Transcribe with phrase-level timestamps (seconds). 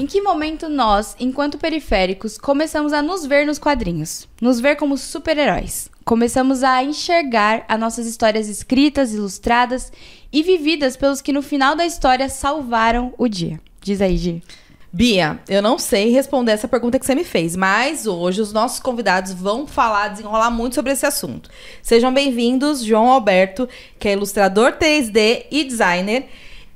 [0.00, 4.26] Em que momento nós, enquanto periféricos, começamos a nos ver nos quadrinhos?
[4.40, 5.90] Nos ver como super-heróis?
[6.06, 9.92] Começamos a enxergar as nossas histórias escritas, ilustradas
[10.32, 13.60] e vividas pelos que no final da história salvaram o dia.
[13.82, 14.42] Diz aí, Gi.
[14.90, 18.80] Bia, eu não sei responder essa pergunta que você me fez, mas hoje os nossos
[18.80, 21.50] convidados vão falar, desenrolar muito sobre esse assunto.
[21.82, 26.26] Sejam bem-vindos, João Alberto, que é ilustrador 3D e designer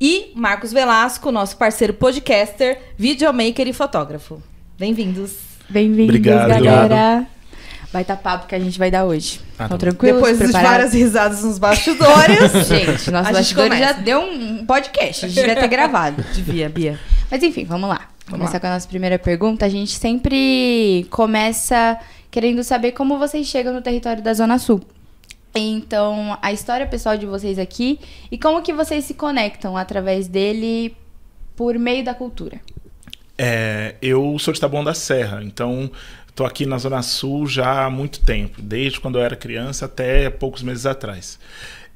[0.07, 4.39] e Marcos Velasco, nosso parceiro podcaster, videomaker e fotógrafo.
[4.79, 5.33] Bem-vindos.
[5.67, 6.85] Bem-vindos, Obrigado, galera.
[6.85, 7.27] obrigado.
[7.91, 9.41] Baita papo que a gente vai dar hoje.
[9.59, 9.79] Ah, Estão tá.
[9.79, 10.17] tranquilos?
[10.17, 12.53] Depois de várias risadas nos bastidores.
[12.69, 15.25] Gente, nosso A gente bastidor já deu um podcast.
[15.25, 16.23] A gente devia ter gravado.
[16.35, 17.01] Devia, Bia.
[17.31, 18.11] Mas enfim, vamos lá.
[18.27, 18.61] Vamos começar lá.
[18.61, 19.65] com a nossa primeira pergunta.
[19.65, 21.99] A gente sempre começa
[22.31, 24.83] querendo saber como vocês chegam no território da Zona Sul.
[25.55, 30.97] Então, a história pessoal de vocês aqui e como que vocês se conectam através dele
[31.55, 32.61] por meio da cultura.
[33.39, 35.91] É, eu sou de Taboão da Serra, então
[36.29, 40.29] estou aqui na Zona Sul já há muito tempo, desde quando eu era criança até
[40.29, 41.39] poucos meses atrás.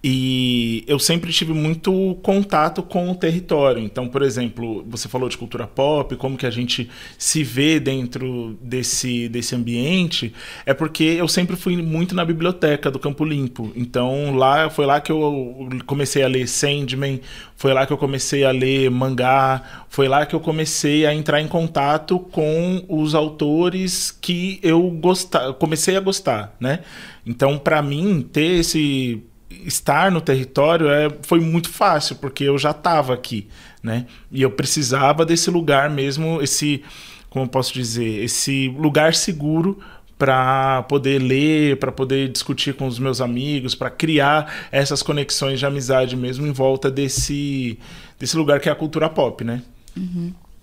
[0.02, 3.82] E eu sempre tive muito contato com o território.
[3.82, 8.56] Então, por exemplo, você falou de cultura pop, como que a gente se vê dentro
[8.62, 10.32] desse, desse ambiente,
[10.64, 13.72] é porque eu sempre fui muito na biblioteca do Campo Limpo.
[13.74, 17.20] Então, lá foi lá que eu comecei a ler Sandman,
[17.56, 21.40] foi lá que eu comecei a ler mangá, foi lá que eu comecei a entrar
[21.40, 26.80] em contato com os autores que eu gostar, comecei a gostar, né?
[27.26, 32.70] Então, para mim, ter esse estar no território é, foi muito fácil, porque eu já
[32.70, 33.48] estava aqui,
[33.82, 34.06] né?
[34.30, 36.82] E eu precisava desse lugar mesmo, esse,
[37.30, 39.78] como eu posso dizer, esse lugar seguro
[40.18, 45.66] para poder ler, para poder discutir com os meus amigos, para criar essas conexões de
[45.66, 47.78] amizade mesmo em volta desse,
[48.18, 49.62] desse lugar que é a cultura pop, né?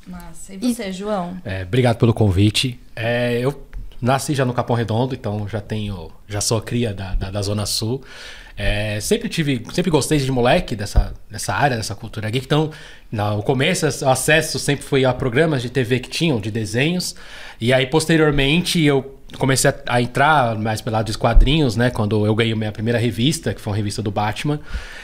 [0.07, 0.53] Massa.
[0.53, 1.37] E você, João?
[1.43, 2.79] É, obrigado pelo convite.
[2.95, 3.65] É, eu
[4.01, 7.65] nasci já no Capão Redondo, então já tenho, já sou cria da, da, da Zona
[7.65, 8.03] Sul.
[8.57, 12.45] É, sempre tive, sempre gostei de moleque dessa, dessa área, dessa cultura geek.
[12.45, 12.71] Então,
[13.11, 17.15] no começo, o acesso sempre foi a programas de TV que tinham, de desenhos.
[17.59, 21.89] E aí, posteriormente, eu comecei a, a entrar mais pelo lado dos quadrinhos, né?
[21.89, 24.59] Quando eu ganhei minha primeira revista, que foi uma revista do Batman.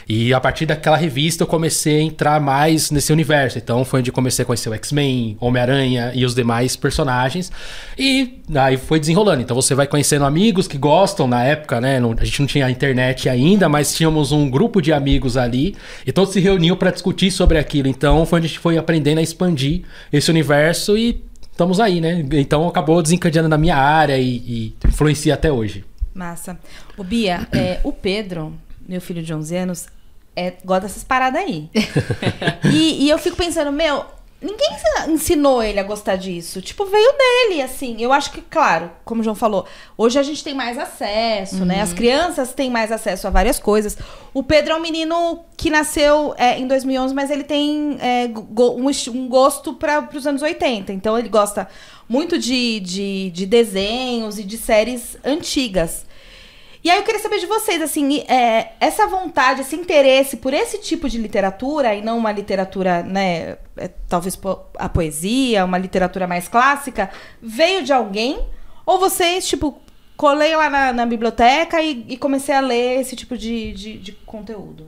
[0.08, 3.58] E a partir daquela revista eu comecei a entrar mais nesse universo.
[3.58, 7.52] Então foi onde comecei a conhecer o X-Men, Homem-Aranha e os demais personagens.
[7.97, 9.41] E aí foi desenrolando.
[9.41, 12.00] Então você vai conhecendo amigos que gostam na época, né?
[12.00, 15.75] Não- a gente não tinha internet ainda, mas tínhamos um grupo de amigos ali
[16.06, 17.88] e todos se reuniam para discutir sobre aquilo.
[17.88, 19.81] Então foi onde a gente foi aprendendo a expandir
[20.12, 21.24] esse universo e
[21.61, 22.25] estamos aí, né?
[22.33, 25.85] Então acabou desencadeando na minha área e, e influencia até hoje.
[26.11, 26.59] Massa.
[26.97, 28.53] O Bia, é, o Pedro,
[28.88, 29.88] meu filho de 11 anos,
[30.35, 31.69] é, gosta dessas paradas aí.
[32.66, 34.03] e, e eu fico pensando, meu,
[34.41, 34.69] ninguém
[35.09, 36.62] ensinou ele a gostar disso.
[36.62, 37.96] Tipo, veio dele, assim.
[38.02, 39.66] Eu acho que, claro, como o João falou,
[39.97, 41.81] hoje a gente tem mais acesso, né?
[41.81, 43.97] As crianças têm mais acesso a várias coisas.
[44.34, 48.75] O Pedro é um menino que nasceu é, em 2011, mas ele tem é, go-
[48.75, 50.91] um, um gosto para os anos 80.
[50.91, 51.68] Então, ele gosta
[52.09, 56.06] muito de, de, de desenhos e de séries antigas.
[56.84, 60.80] E aí eu queria saber de vocês, assim, é, essa vontade, esse interesse por esse
[60.80, 64.40] tipo de literatura, e não uma literatura, né, é, talvez
[64.78, 68.40] a poesia, uma literatura mais clássica, veio de alguém?
[68.84, 69.80] Ou vocês, tipo,
[70.18, 74.12] colei lá na, na biblioteca e, e comecei a ler esse tipo de, de, de
[74.12, 74.88] conteúdo?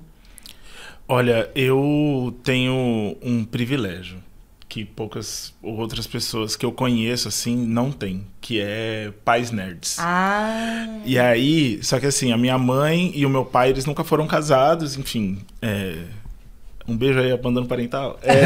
[1.08, 4.24] Olha, eu tenho um privilégio
[4.74, 9.98] que poucas outras pessoas que eu conheço assim não têm, que é pais nerds.
[10.00, 10.88] Ah.
[11.06, 14.26] E aí, só que assim, a minha mãe e o meu pai, eles nunca foram
[14.26, 15.38] casados, enfim.
[15.62, 15.98] é,
[16.88, 18.20] Um beijo aí, abandono parental.
[18.24, 18.46] É,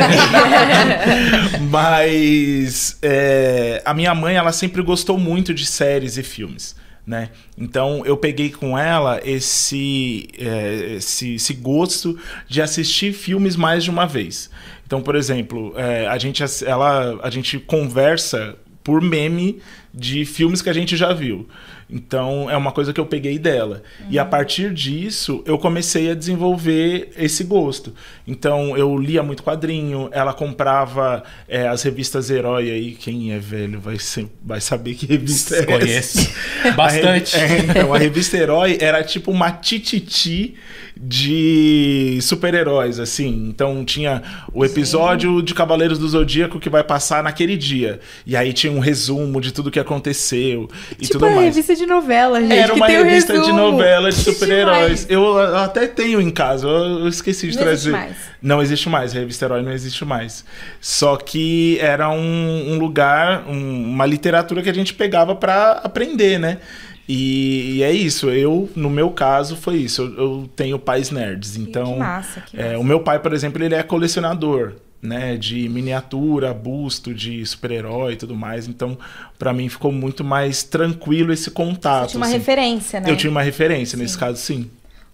[1.71, 6.75] Mas é, a minha mãe, ela sempre gostou muito de séries e filmes.
[7.05, 7.29] Né?
[7.57, 12.19] Então eu peguei com ela esse, é, esse, esse gosto
[12.49, 14.49] de assistir filmes mais de uma vez.
[14.87, 19.61] Então, por exemplo, é, a, gente, ela, a gente conversa por meme
[19.93, 21.45] de filmes que a gente já viu.
[21.89, 23.83] Então é uma coisa que eu peguei dela.
[24.09, 27.93] E a partir disso eu comecei a desenvolver esse gosto.
[28.25, 32.91] Então eu lia muito quadrinho, ela comprava é, as revistas Herói aí.
[32.93, 35.67] Quem é velho vai, ser, vai saber que revista é essa.
[35.67, 36.33] Conheço.
[36.75, 37.35] Bastante.
[37.37, 40.55] A, é, então, a revista Herói era tipo uma tititi
[41.01, 43.47] de super-heróis, assim.
[43.49, 44.21] Então tinha
[44.53, 47.99] o episódio de Cavaleiros do Zodíaco que vai passar naquele dia.
[48.25, 51.55] E aí tinha um resumo de tudo que aconteceu e tipo tudo mais.
[51.55, 52.53] revista de novela, gente.
[52.53, 53.57] Era uma revista de resumo.
[53.57, 55.05] novela de super-heróis.
[55.09, 57.91] Eu, eu até tenho em casa, eu, eu esqueci de Não existe trazer.
[57.91, 58.17] mais.
[58.41, 60.45] Não existe mais, a revista Herói não existe mais.
[60.79, 66.39] Só que era um, um lugar, um- uma literatura que a gente pegava pra aprender,
[66.39, 66.59] né?
[67.07, 70.01] E, e é isso, eu, no meu caso, foi isso.
[70.01, 71.93] Eu, eu tenho pais nerds, então.
[71.93, 72.79] que massa, que é, massa.
[72.79, 74.73] o meu pai, por exemplo, ele é colecionador.
[74.99, 78.67] Né, de miniatura, busto, de super-herói e tudo mais.
[78.67, 78.97] Então,
[79.37, 82.05] pra mim ficou muito mais tranquilo esse contato.
[82.05, 82.37] Você tinha uma assim.
[82.37, 83.11] referência, né?
[83.11, 84.67] Eu tinha uma referência, nesse caso, sim.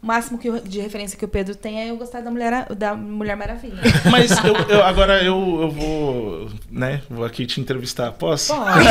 [0.04, 2.68] O máximo que, eu- de referência que o Pedro tem é eu gostar da Mulher,
[2.76, 3.78] da Mulher Maravilha.
[4.12, 8.12] Mas eu, eu- agora eu, eu vou, né, vou aqui te entrevistar.
[8.12, 8.54] Posso?
[8.54, 8.84] Pode.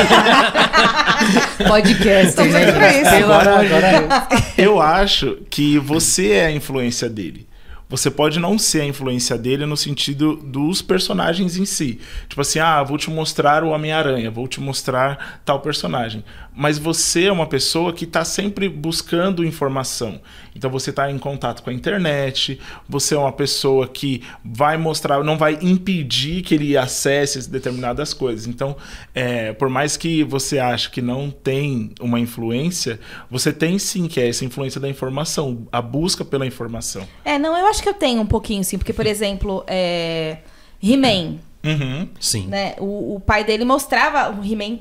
[1.69, 2.63] Podcast, Estamos né?
[2.63, 3.25] aqui pra isso.
[3.25, 7.47] Agora, agora Eu acho que você é a influência dele.
[7.89, 12.01] Você pode não ser a influência dele no sentido dos personagens em si.
[12.27, 16.25] Tipo assim, ah, vou te mostrar o Homem-Aranha, vou te mostrar tal personagem.
[16.55, 20.21] Mas você é uma pessoa que está sempre buscando informação.
[20.55, 25.23] Então você está em contato com a internet, você é uma pessoa que vai mostrar,
[25.25, 28.47] não vai impedir que ele acesse determinadas coisas.
[28.47, 28.77] Então,
[29.15, 33.01] é, por mais que você ache que não tem uma influência,
[33.31, 37.09] você tem sim que é essa influência da informação, a busca pela informação.
[37.25, 38.77] É, não, eu acho que eu tenho um pouquinho, sim.
[38.77, 40.39] Porque, por exemplo, é...
[40.83, 42.09] He-Man, Uhum.
[42.21, 42.47] sim.
[42.49, 42.75] né?
[42.79, 44.81] O, o pai dele mostrava o He-Man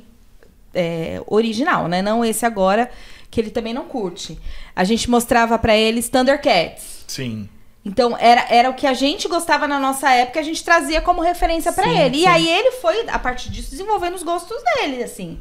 [0.74, 2.02] é, original, né?
[2.02, 2.90] Não esse agora,
[3.30, 4.38] que ele também não curte.
[4.76, 7.06] A gente mostrava pra eles Thundercats.
[7.08, 7.50] Sim.
[7.84, 11.20] Então, era, era o que a gente gostava na nossa época, a gente trazia como
[11.22, 12.16] referência pra Sim, ele.
[12.18, 12.22] sim.
[12.24, 15.40] E aí ele foi, a partir disso, desenvolvendo os gostos dele, assim.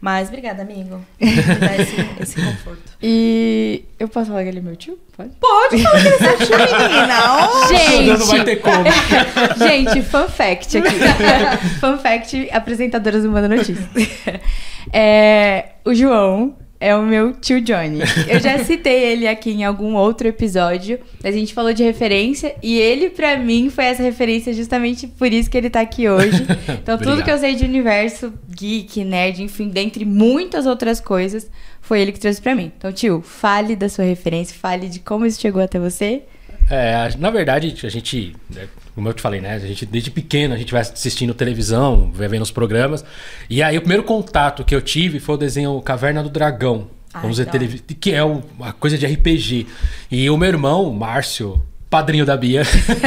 [0.00, 1.00] Mas obrigada, amigo.
[1.60, 2.82] dar esse, esse conforto.
[3.02, 4.98] E eu posso falar que ele é meu tio?
[5.16, 5.30] Pode?
[5.40, 7.48] Pode falar que ele é seu tio, menina.
[7.48, 8.84] Oh, Gente, Não vai ter como.
[9.66, 10.90] Gente, fun fact aqui.
[11.80, 13.88] fun fact, apresentadoras do Manda Notícias.
[14.92, 16.54] É, o João
[16.84, 18.00] é o meu tio Johnny.
[18.28, 21.00] Eu já citei ele aqui em algum outro episódio.
[21.22, 25.48] A gente falou de referência e ele, pra mim, foi essa referência justamente por isso
[25.48, 26.46] que ele tá aqui hoje.
[26.68, 31.50] Então, tudo que eu sei de universo, geek, nerd, enfim, dentre muitas outras coisas,
[31.80, 32.70] foi ele que trouxe pra mim.
[32.76, 36.24] Então, tio, fale da sua referência, fale de como isso chegou até você.
[36.70, 39.54] É, na verdade, a gente, né, como eu te falei, né?
[39.54, 43.04] A gente, desde pequeno, a gente vai assistindo televisão, vai vendo os programas.
[43.50, 46.88] E aí, o primeiro contato que eu tive foi o desenho Caverna do Dragão.
[47.12, 49.66] Ai, Vamos dizer, que é uma coisa de RPG.
[50.10, 51.62] E o meu irmão, Márcio,
[51.94, 52.62] padrinho da Bia,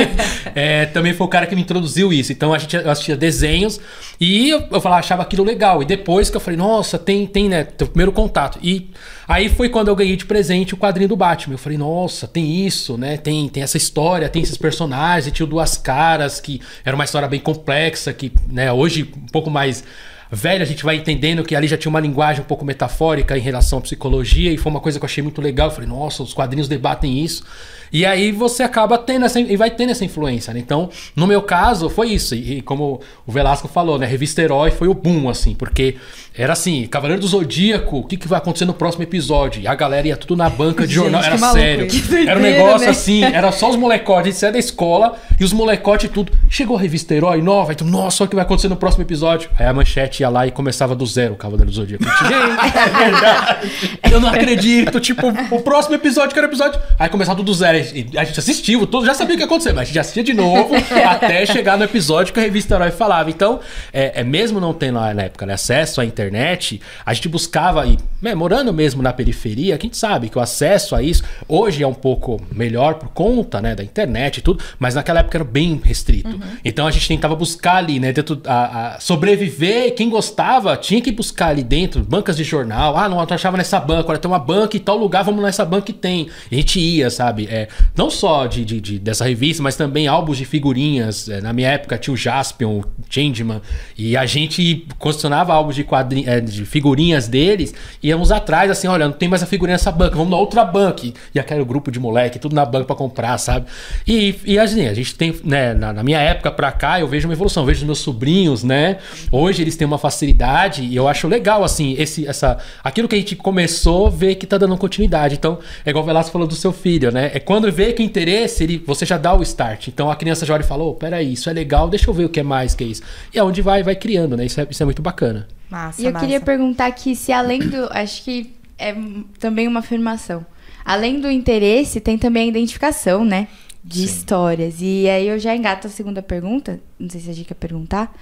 [0.55, 2.31] é, também foi o cara que me introduziu isso.
[2.31, 3.81] Então a gente assistia desenhos
[4.17, 5.83] e eu, eu falava, achava aquilo legal.
[5.83, 7.65] E depois que eu falei, nossa, tem, tem, né?
[7.65, 8.57] Teu primeiro contato.
[8.63, 8.89] E
[9.27, 11.55] aí foi quando eu ganhei de presente o quadrinho do Batman.
[11.55, 13.17] Eu falei, nossa, tem isso, né?
[13.17, 17.41] Tem, tem essa história, tem esses personagens, tinha Duas Caras, que era uma história bem
[17.41, 19.83] complexa, que né, hoje um pouco mais
[20.31, 23.41] velho, a gente vai entendendo que ali já tinha uma linguagem um pouco metafórica em
[23.41, 25.67] relação à psicologia, e foi uma coisa que eu achei muito legal.
[25.67, 27.43] Eu falei, nossa, os quadrinhos debatem isso.
[27.91, 30.59] E aí você acaba tendo essa, e vai tendo essa influência, né?
[30.59, 32.35] Então, no meu caso, foi isso.
[32.35, 34.05] E, e como o Velasco falou, né?
[34.05, 35.95] Revista Herói foi o boom, assim, porque
[36.37, 39.59] era assim, Cavaleiro do Zodíaco, o que, que vai acontecer no próximo episódio?
[39.59, 41.87] E a galera ia tudo na banca de Gente, jornal, era sério.
[41.87, 42.13] isso.
[42.13, 42.91] Era um doideira, negócio né?
[42.91, 46.31] assim, era só os molecotes, a gente saía da escola e os molecotes e tudo.
[46.47, 49.49] Chegou a revista Herói nova, então, nossa, olha o que vai acontecer no próximo episódio.
[49.57, 52.03] Aí a manchete ia lá e começava do zero o Cavaleiro do Zodíaco.
[52.03, 53.91] Gente, é verdade.
[54.11, 54.99] Eu não acredito.
[54.99, 56.79] Tipo, o próximo episódio, que era o episódio.
[56.99, 57.76] Aí começava tudo do zero.
[57.79, 60.23] E a gente assistiu, todo, já sabia o que ia acontecer, mas a gente assistia
[60.23, 60.73] de novo
[61.05, 63.29] até chegar no episódio que a revista Herói falava.
[63.29, 63.59] Então,
[63.93, 67.85] é, é mesmo não tendo lá na época né, acesso à internet, a gente buscava,
[67.85, 71.83] e né, morando mesmo na periferia, a gente sabe que o acesso a isso hoje
[71.83, 75.45] é um pouco melhor por conta né, da internet e tudo, mas naquela época era
[75.45, 76.39] bem restrito.
[76.63, 81.01] Então a gente tentava buscar ali, né, dentro a, a sobreviver, e quem gostava tinha
[81.01, 82.97] que buscar ali dentro, bancas de jornal.
[82.97, 85.65] Ah, não, eu achava nessa banca, olha, tem uma banca em tal lugar, vamos nessa
[85.65, 86.27] banca que tem.
[86.51, 87.47] E a gente ia, sabe?
[87.49, 91.27] É, não só de, de- de- dessa revista, mas também álbuns de figurinhas.
[91.27, 93.61] É, na minha época tinha o Jaspion, o Changeman,
[93.97, 95.85] e a gente colecionava álbuns de,
[96.25, 100.15] é, de figurinhas deles, íamos atrás, assim, olha, não tem mais a figurinha nessa banca,
[100.15, 101.05] vamos na outra banca.
[101.05, 103.65] E, e aquele grupo de moleque, tudo na banca pra comprar, sabe?
[104.07, 107.27] E, e assim, a gente tem, né, na, na minha época pra cá, eu vejo
[107.27, 108.97] uma evolução, vejo meus sobrinhos, né?
[109.31, 113.15] Hoje eles têm uma uma facilidade e eu acho legal, assim, esse, essa, aquilo que
[113.15, 115.33] a gente começou, ver que tá dando continuidade.
[115.33, 117.31] Então, é igual o Velasco falou do seu filho, né?
[117.33, 119.87] É quando vê que interesse, ele, você já dá o start.
[119.87, 122.25] Então a criança já olha e fala, oh, peraí, isso é legal, deixa eu ver
[122.25, 123.01] o que é mais que é isso.
[123.33, 124.45] E é onde vai, vai criando, né?
[124.45, 125.47] Isso é, isso é muito bacana.
[125.69, 126.25] Massa, e eu massa.
[126.25, 127.87] queria perguntar aqui se além do.
[127.91, 128.95] Acho que é
[129.39, 130.45] também uma afirmação.
[130.85, 133.47] Além do interesse, tem também a identificação, né?
[133.83, 134.05] De Sim.
[134.05, 134.75] histórias.
[134.79, 136.79] E aí eu já engato a segunda pergunta.
[136.99, 138.13] Não sei se a gente quer perguntar.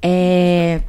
[0.00, 0.82] É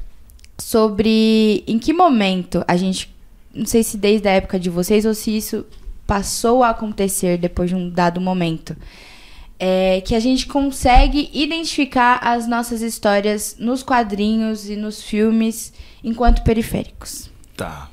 [0.57, 3.13] sobre em que momento a gente.
[3.53, 5.65] Não sei se desde a época de vocês ou se isso
[6.07, 8.75] passou a acontecer depois de um dado momento.
[9.59, 15.73] É, que a gente consegue identificar as nossas histórias nos quadrinhos e nos filmes
[16.03, 17.29] enquanto periféricos.
[17.55, 17.89] Tá.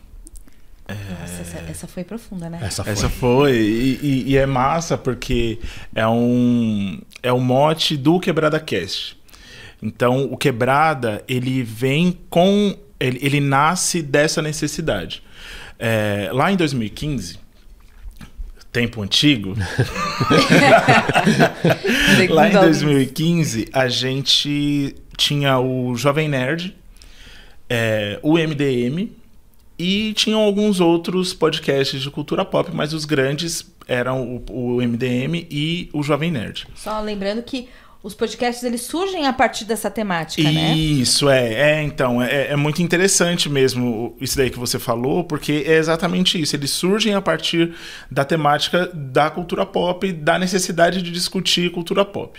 [0.86, 0.94] É...
[0.94, 2.58] Nossa, essa, essa, foi profunda, né?
[2.62, 2.92] Essa foi.
[2.92, 3.56] Essa foi.
[3.56, 5.58] E, e, e, é massa porque
[5.94, 9.18] é um, é um mote do Quebrada Cast.
[9.82, 12.76] Então, o Quebrada, ele vem com.
[13.00, 15.22] Ele, ele nasce dessa necessidade.
[15.78, 17.38] É, lá em 2015,
[18.74, 19.54] tempo antigo.
[22.28, 26.76] lá em 2015, a gente tinha o Jovem Nerd,
[27.70, 29.12] é, o MDM
[29.78, 35.46] e tinham alguns outros podcasts de cultura pop, mas os grandes eram o, o MDM
[35.48, 36.66] e o Jovem Nerd.
[36.74, 37.68] Só lembrando que
[38.04, 40.76] os podcasts eles surgem a partir dessa temática, isso, né?
[40.76, 41.54] Isso, é.
[41.54, 46.38] É, então, é, é, muito interessante mesmo isso daí que você falou, porque é exatamente
[46.38, 46.54] isso.
[46.54, 47.74] Eles surgem a partir
[48.10, 52.38] da temática da cultura pop, da necessidade de discutir cultura pop.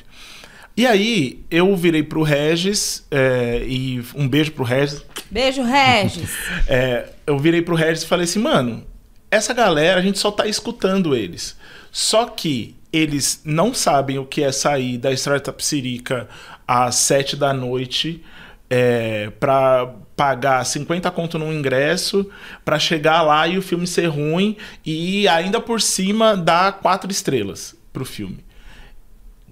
[0.78, 5.04] E aí, eu virei pro Regis, é, e um beijo pro Regis.
[5.32, 6.30] Beijo, Regis!
[6.70, 8.86] é, eu virei pro Regis e falei assim, mano,
[9.32, 11.58] essa galera, a gente só tá escutando eles.
[11.92, 16.28] Só que eles não sabem o que é sair da Startup Sirica
[16.68, 18.24] às sete da noite
[18.70, 22.30] é, para pagar 50 conto no ingresso
[22.64, 27.76] para chegar lá e o filme ser ruim e ainda por cima dar quatro estrelas
[27.92, 28.44] pro filme.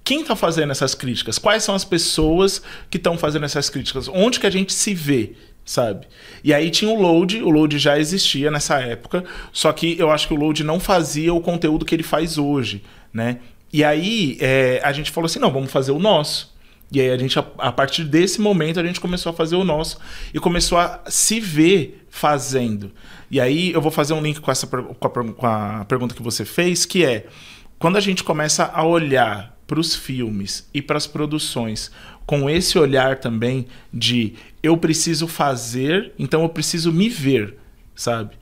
[0.04, 1.38] Quem está fazendo essas críticas?
[1.38, 4.10] Quais são as pessoas que estão fazendo essas críticas?
[4.10, 5.34] Onde que a gente se vê?
[5.66, 6.08] sabe?
[6.44, 10.28] E aí tinha o Load, o Load já existia nessa época, só que eu acho
[10.28, 13.40] que o Load não fazia o conteúdo que ele faz hoje, né?
[13.72, 16.54] E aí é, a gente falou assim, não, vamos fazer o nosso.
[16.92, 19.64] E aí a gente, a, a, partir desse momento, a gente começou a fazer o
[19.64, 19.98] nosso
[20.34, 22.92] e começou a se ver fazendo.
[23.32, 26.22] E aí eu vou fazer um link com essa com a, com a pergunta que
[26.22, 27.26] você fez, que é
[27.80, 31.92] quando a gente começa a olhar para os filmes e para as produções
[32.26, 37.58] com esse olhar também de eu preciso fazer, então eu preciso me ver,
[37.96, 38.36] sabe?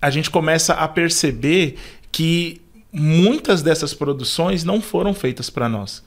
[0.00, 1.76] A gente começa a perceber
[2.10, 2.60] que
[2.92, 6.02] muitas dessas produções não foram feitas para nós.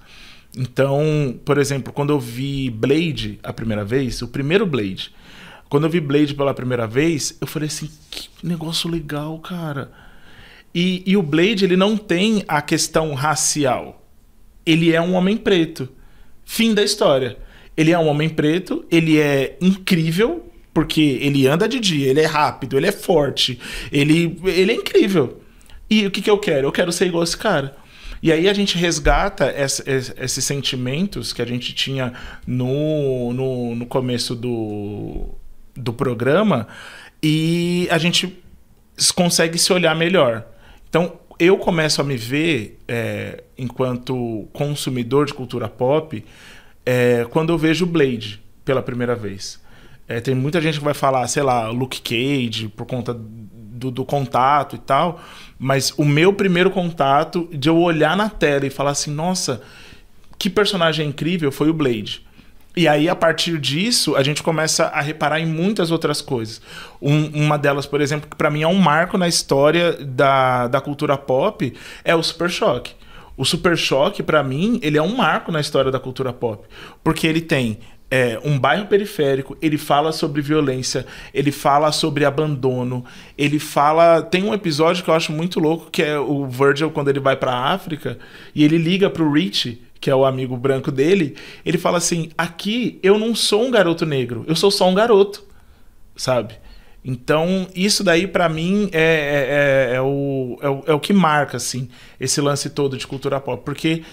[0.55, 5.11] Então, por exemplo, quando eu vi Blade a primeira vez, o primeiro Blade,
[5.67, 9.91] quando eu vi Blade pela primeira vez, eu falei assim, que negócio legal, cara.
[10.73, 14.05] E, e o Blade, ele não tem a questão racial.
[14.65, 15.89] Ele é um homem preto.
[16.45, 17.37] Fim da história.
[17.75, 22.25] Ele é um homem preto, ele é incrível, porque ele anda de dia, ele é
[22.25, 23.59] rápido, ele é forte,
[23.91, 25.41] ele, ele é incrível.
[25.93, 26.67] E o que, que eu quero?
[26.67, 27.75] Eu quero ser igual esse cara.
[28.19, 32.13] E aí a gente resgata esses sentimentos que a gente tinha
[32.47, 35.27] no, no, no, começo do,
[35.75, 36.67] do programa
[37.21, 38.41] e a gente
[39.13, 40.47] consegue se olhar melhor.
[40.89, 46.25] Então eu começo a me ver é, enquanto consumidor de cultura pop
[46.83, 49.61] é, quando eu vejo Blade pela primeira vez.
[50.07, 53.13] É, tem muita gente que vai falar, sei lá, Luke Cage, por conta
[53.73, 55.19] do, do, contato e tal.
[55.57, 59.61] Mas o meu primeiro contato de eu olhar na tela e falar assim, nossa,
[60.37, 62.25] que personagem incrível foi o Blade.
[62.75, 66.59] E aí, a partir disso, a gente começa a reparar em muitas outras coisas.
[66.99, 70.81] Um, uma delas, por exemplo, que para mim é um marco na história da, da
[70.81, 71.71] cultura pop,
[72.03, 72.93] é o Super Choque.
[73.37, 76.67] O Super Choque, para mim, ele é um marco na história da cultura pop.
[77.03, 77.79] Porque ele tem
[78.15, 81.03] é, um bairro periférico, ele fala sobre violência,
[81.33, 83.03] ele fala sobre abandono,
[83.35, 84.21] ele fala.
[84.21, 87.35] Tem um episódio que eu acho muito louco, que é o Virgil quando ele vai
[87.35, 88.19] pra África
[88.53, 92.99] e ele liga pro Rich, que é o amigo branco dele, ele fala assim: aqui
[93.01, 95.43] eu não sou um garoto negro, eu sou só um garoto,
[96.15, 96.53] sabe?
[97.03, 101.13] Então, isso daí para mim é, é, é, é, o, é, o, é o que
[101.13, 101.89] marca, assim,
[102.19, 103.65] esse lance todo de cultura pop.
[103.65, 104.03] Porque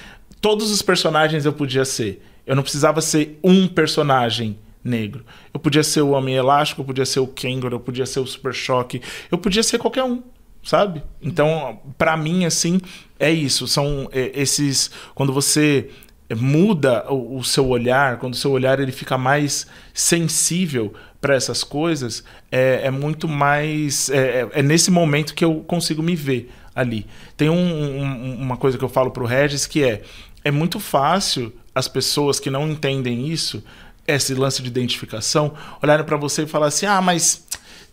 [0.40, 2.23] todos os personagens eu podia ser.
[2.47, 5.25] Eu não precisava ser um personagem negro.
[5.52, 8.26] Eu podia ser o Homem Elástico, eu podia ser o Kangaroo, eu podia ser o
[8.26, 10.23] Super Choque, eu podia ser qualquer um,
[10.62, 11.02] sabe?
[11.20, 12.80] Então, para mim, assim,
[13.18, 13.66] é isso.
[13.66, 14.90] São é, esses.
[15.14, 15.90] Quando você
[16.37, 21.64] muda o, o, seu olhar, quando o seu olhar ele fica mais sensível para essas
[21.64, 24.09] coisas, é, é muito mais.
[24.11, 27.06] É, é, é, nesse momento que eu consigo me ver ali.
[27.37, 30.02] Tem um, um, uma coisa que eu falo para o Regis que é:
[30.44, 33.62] é muito fácil as pessoas que não entendem isso,
[34.06, 37.44] esse lance de identificação, olharem para você e falar assim: ah, mas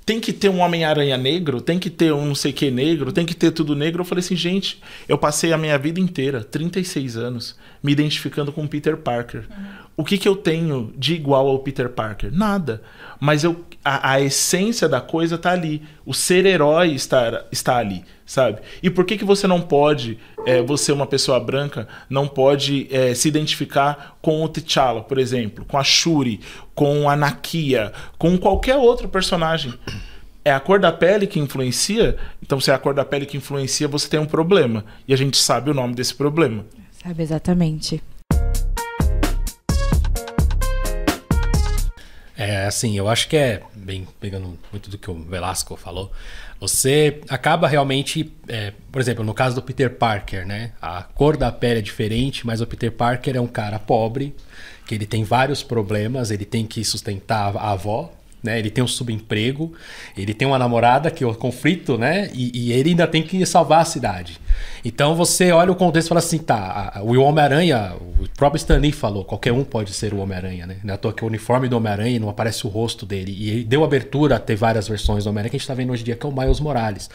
[0.06, 3.26] tem que ter um Homem-Aranha negro, tem que ter um não sei que negro, tem
[3.26, 4.02] que ter tudo negro.
[4.02, 8.66] Eu falei assim, gente, eu passei a minha vida inteira, 36 anos, me identificando com
[8.66, 9.46] Peter Parker.
[9.50, 9.87] Uhum.
[9.98, 12.32] O que, que eu tenho de igual ao Peter Parker?
[12.32, 12.84] Nada.
[13.20, 15.82] Mas eu, a, a essência da coisa está ali.
[16.06, 18.60] O ser herói está, está ali, sabe?
[18.84, 23.16] E por que, que você não pode, é, você, uma pessoa branca, não pode é,
[23.16, 26.42] se identificar com o T'Challa, por exemplo, com a Shuri,
[26.76, 29.74] com a Nakia, com qualquer outro personagem?
[30.46, 32.18] É a cor da pele que influencia?
[32.40, 34.86] Então, se é a cor da pele que influencia, você tem um problema.
[35.08, 36.64] E a gente sabe o nome desse problema.
[37.04, 38.00] Sabe exatamente.
[42.38, 46.12] É, assim, eu acho que é, bem pegando muito do que o Velasco falou,
[46.60, 50.72] você acaba realmente, é, por exemplo, no caso do Peter Parker, né?
[50.80, 54.36] A cor da pele é diferente, mas o Peter Parker é um cara pobre,
[54.86, 58.60] que ele tem vários problemas, ele tem que sustentar a avó, né?
[58.60, 59.74] Ele tem um subemprego,
[60.16, 62.30] ele tem uma namorada que é o conflito, né?
[62.34, 64.40] E, e, ele ainda tem que salvar a cidade.
[64.84, 69.26] Então você olha o contexto e fala assim, tá, o Homem-Aranha, o próprio Stanley falou,
[69.26, 70.78] qualquer um pode ser o Homem-Aranha, né?
[70.84, 73.36] Não é toa que o uniforme do Homem-Aranha não aparece o rosto dele.
[73.38, 76.04] E deu abertura a ter várias versões do Homem-Aranha que a gente tá vendo hoje
[76.04, 77.10] em dia, que é o Miles Morales.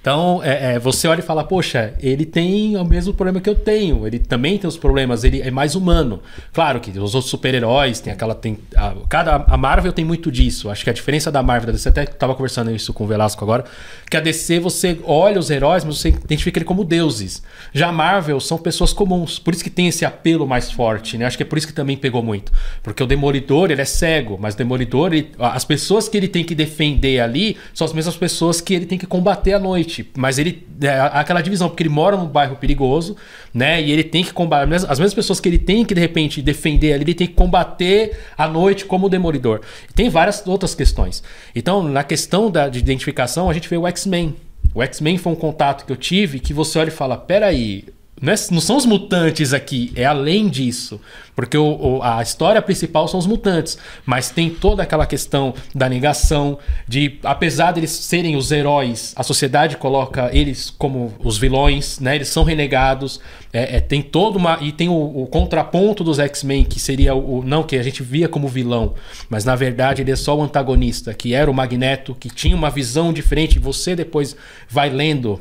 [0.00, 3.54] Então, é, é, você olha e fala, poxa, ele tem o mesmo problema que eu
[3.54, 6.20] tenho, ele também tem os problemas, ele é mais humano.
[6.52, 8.34] Claro que os outros super-heróis tem aquela.
[8.34, 10.70] Tem, a, cada, a Marvel tem muito disso.
[10.70, 13.64] Acho que a diferença da Marvel, você até tava conversando isso com o Velasco agora,
[14.08, 17.42] que a DC você olha os heróis, mas você identifica ele como deuses.
[17.72, 21.26] Já a Marvel são pessoas comuns, por isso que tem esse apelo mais forte, né?
[21.26, 22.52] Acho que é por isso que também pegou muito.
[22.82, 26.44] Porque o Demolidor, ele é cego, mas o Demolidor, ele, as pessoas que ele tem
[26.44, 30.08] que defender ali são as mesmas pessoas que ele tem que combater à noite.
[30.16, 30.64] Mas ele.
[30.80, 33.16] É aquela divisão, porque ele mora num bairro perigoso,
[33.52, 33.82] né?
[33.82, 34.74] E ele tem que combater.
[34.74, 38.18] As mesmas pessoas que ele tem que, de repente, defender ali, ele tem que combater
[38.36, 39.62] à noite como o Demolidor.
[39.88, 41.22] E tem várias outras questões.
[41.54, 44.36] Então, na questão da, de identificação, a gente vê o X-Men.
[44.74, 47.84] O X-Men foi um contato que eu tive que você olha e fala: peraí,
[48.20, 50.98] não, é, não são os mutantes aqui, é além disso.
[51.34, 53.76] Porque o, o, a história principal são os mutantes.
[54.06, 59.76] Mas tem toda aquela questão da negação, de apesar deles serem os heróis, a sociedade
[59.76, 62.14] coloca eles como os vilões, né?
[62.14, 63.20] Eles são renegados.
[63.52, 64.58] É, é, tem toda uma.
[64.62, 67.42] E tem o, o contraponto dos X-Men, que seria o.
[67.44, 68.94] Não, que a gente via como vilão.
[69.28, 72.70] Mas na verdade ele é só o antagonista, que era o Magneto, que tinha uma
[72.70, 73.58] visão diferente.
[73.58, 74.34] Você depois
[74.70, 75.38] vai lendo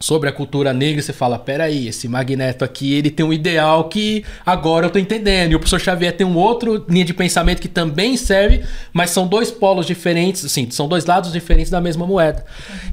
[0.00, 4.24] sobre a cultura negra, você fala, peraí, esse Magneto aqui, ele tem um ideal que
[4.46, 5.52] agora eu tô entendendo.
[5.52, 8.62] E o professor Xavier tem um outro linha de pensamento que também serve,
[8.94, 12.44] mas são dois polos diferentes, assim, são dois lados diferentes da mesma moeda.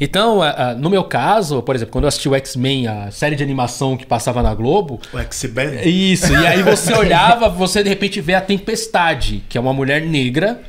[0.02, 0.42] Então,
[0.78, 4.06] no meu caso, por exemplo, quando eu assisti o X-Men, a série de animação que
[4.06, 5.00] passava na Globo...
[5.14, 5.88] O X-Men?
[5.88, 10.02] Isso, e aí você olhava, você de repente vê a Tempestade, que é uma mulher
[10.02, 10.62] negra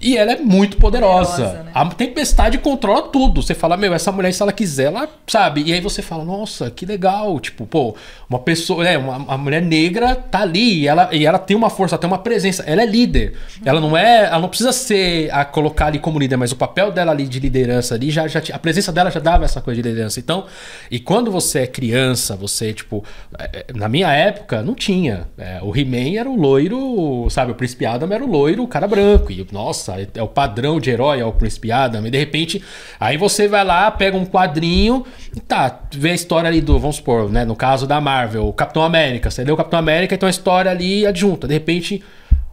[0.00, 1.32] e ela é muito poderosa.
[1.32, 1.70] poderosa né?
[1.74, 3.42] A tempestade controla tudo.
[3.42, 5.62] Você fala, meu, essa mulher, se ela quiser, ela sabe.
[5.64, 7.38] E aí você fala, nossa, que legal.
[7.40, 7.96] Tipo, pô,
[8.28, 10.82] uma pessoa, é, uma, uma mulher negra tá ali.
[10.82, 12.62] E ela, e ela tem uma força, ela tem uma presença.
[12.66, 13.34] Ela é líder.
[13.64, 14.26] Ela não é.
[14.26, 17.40] Ela não precisa ser a colocar ali como líder, mas o papel dela ali de
[17.40, 18.42] liderança ali já, já.
[18.52, 20.20] A presença dela já dava essa coisa de liderança.
[20.20, 20.44] Então,
[20.90, 23.02] e quando você é criança, você, tipo,
[23.38, 25.26] é, é, na minha época, não tinha.
[25.38, 27.52] É, o He-Man era o loiro, sabe?
[27.52, 29.32] O Príncipe Adam era o loiro, o cara branco.
[29.32, 32.62] E, nossa nossa, é o padrão de herói, é o Príncipe Adam, e de repente,
[32.98, 36.96] aí você vai lá, pega um quadrinho e tá, vê a história ali do, vamos
[36.96, 40.26] supor, né, no caso da Marvel, o Capitão América, você leu o Capitão América, então
[40.26, 42.02] a história ali adjunta, de repente,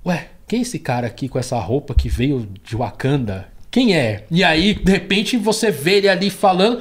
[0.05, 3.47] ué, quem é esse cara aqui com essa roupa que veio de Wakanda?
[3.71, 4.25] Quem é?
[4.29, 6.79] E aí, de repente, você vê ele ali falando,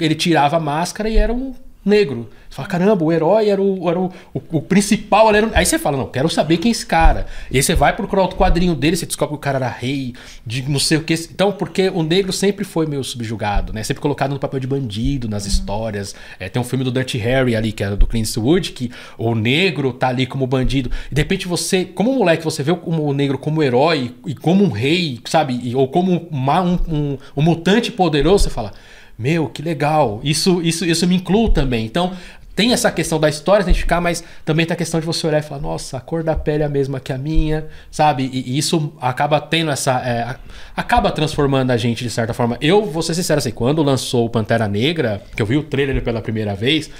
[0.00, 2.28] ele tirava a máscara e era um negro.
[2.50, 5.32] Você fala, caramba, o herói era o, era o, o, o principal.
[5.32, 5.48] Era...
[5.54, 7.26] Aí você fala, não, quero saber quem é esse cara.
[7.48, 10.14] E aí você vai procurar outro quadrinho dele, você descobre que o cara era rei,
[10.44, 11.14] de não sei o que.
[11.14, 13.84] Então, porque o negro sempre foi meio subjugado, né?
[13.84, 15.48] Sempre colocado no papel de bandido nas uhum.
[15.48, 16.14] histórias.
[16.40, 19.32] É, tem um filme do Dirty Harry ali, que é do Clint Eastwood, que o
[19.36, 20.90] negro tá ali como bandido.
[21.08, 24.64] E de repente você, como moleque, você vê o, o negro como herói e como
[24.64, 25.60] um rei, sabe?
[25.62, 28.72] E, ou como uma, um, um, um mutante poderoso, você fala
[29.20, 30.18] meu, que legal.
[30.24, 31.84] Isso, isso, isso me inclui também.
[31.84, 32.12] Então,
[32.54, 35.42] tem essa questão da história identificar, mas também tem a questão de você olhar e
[35.42, 38.28] falar, nossa, a cor da pele é a mesma que a minha, sabe?
[38.32, 40.00] E, e isso acaba tendo essa.
[40.00, 40.36] É,
[40.76, 42.58] acaba transformando a gente de certa forma.
[42.60, 46.02] Eu vou ser sincero assim, quando lançou o Pantera Negra, que eu vi o trailer
[46.02, 46.90] pela primeira vez,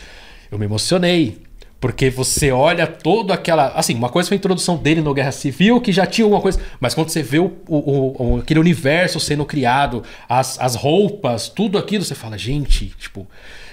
[0.50, 1.38] eu me emocionei.
[1.80, 3.68] Porque você olha toda aquela.
[3.68, 6.60] Assim, uma coisa foi a introdução dele no Guerra Civil, que já tinha alguma coisa.
[6.78, 11.78] Mas quando você vê o, o, o, aquele universo sendo criado, as, as roupas, tudo
[11.78, 13.26] aquilo, você fala, gente, tipo,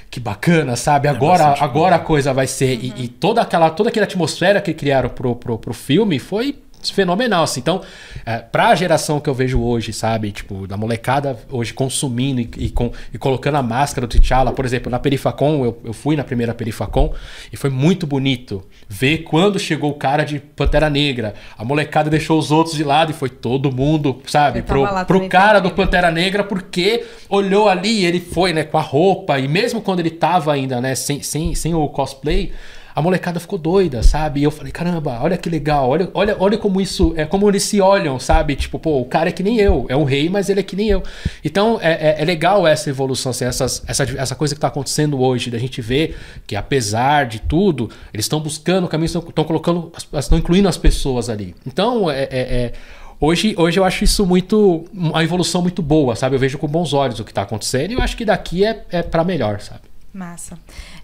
[0.10, 1.08] que bacana, sabe?
[1.08, 2.74] Agora, bastante agora a coisa vai ser.
[2.82, 6.58] E, e toda aquela toda aquela atmosfera que criaram pro, pro, pro filme foi
[6.94, 7.60] fenomenal, assim.
[7.60, 7.82] Então,
[8.26, 10.32] é, pra geração que eu vejo hoje, sabe?
[10.32, 14.66] Tipo, da molecada hoje consumindo e, e, com, e colocando a máscara do T'Challa, por
[14.66, 17.14] exemplo, na Perifacon, eu, eu fui na primeira Perifacon
[17.52, 21.34] e foi muito bonito ver quando chegou o cara de Pantera Negra.
[21.58, 24.62] A molecada deixou os outros de lado e foi todo mundo, sabe?
[24.62, 28.82] Pro, pro cara do Pantera Negra porque olhou ali e ele foi, né, com a
[28.82, 32.52] roupa e mesmo quando ele tava ainda, né, sem, sem, sem o cosplay,
[32.98, 34.40] a molecada ficou doida, sabe?
[34.40, 37.62] E eu falei, caramba, olha que legal, olha, olha, olha como isso, é como eles
[37.62, 38.56] se olham, sabe?
[38.56, 40.76] Tipo, pô, o cara é que nem eu, é um rei, mas ele é que
[40.76, 41.04] nem eu.
[41.46, 45.22] Então, é, é, é legal essa evolução, assim, essas, essa, essa coisa que tá acontecendo
[45.22, 50.36] hoje, da gente ver que apesar de tudo, eles estão buscando caminhos, estão colocando, estão
[50.36, 51.54] incluindo as pessoas ali.
[51.68, 52.74] Então, é, é, é
[53.20, 54.86] Hoje, hoje eu acho isso muito.
[54.94, 56.36] uma evolução muito boa, sabe?
[56.36, 58.86] Eu vejo com bons olhos o que tá acontecendo e eu acho que daqui é,
[58.92, 59.82] é para melhor, sabe?
[60.14, 60.58] Massa.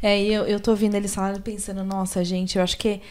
[0.04, 3.02] É, e eu, eu tô ouvindo eles falando pensando, nossa, gente, eu acho que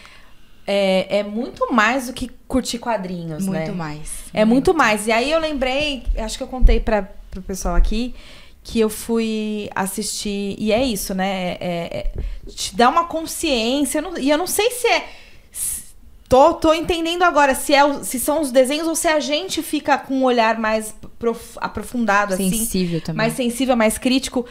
[0.67, 3.61] é, é muito mais do que curtir quadrinhos, né?
[3.61, 4.11] Muito mais.
[4.33, 5.07] É muito mais.
[5.07, 8.15] E aí eu lembrei, acho que eu contei para pro pessoal aqui,
[8.63, 10.55] que eu fui assistir.
[10.59, 11.57] E é isso, né?
[11.59, 12.13] É, é-
[12.51, 13.99] te dá uma consciência.
[13.99, 15.09] eu não- e eu não sei se é.
[15.51, 15.83] se-
[16.29, 19.63] Tô, tô entendendo agora se, é, o- se são os desenhos ou se a gente
[19.63, 23.17] fica com um olhar mais prof- aprofundado, assim Sensível também.
[23.19, 24.47] mais sensível, mais crítico.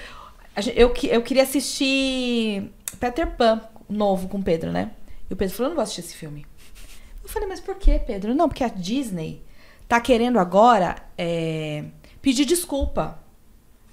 [0.75, 4.91] Eu, eu queria assistir Peter Pan novo com o Pedro, né?
[5.29, 6.45] E o Pedro falou: eu não vou assistir esse filme.
[7.23, 8.33] Eu falei, mas por que, Pedro?
[8.35, 9.41] Não, porque a Disney
[9.87, 11.83] tá querendo agora é,
[12.21, 13.19] pedir desculpa.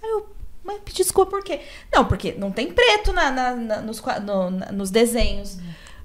[0.03, 0.27] Aí eu,
[0.64, 1.61] mas pedir desculpa por quê?
[1.92, 5.59] Não, porque não tem preto na, na- na- nos, no- na- nos desenhos.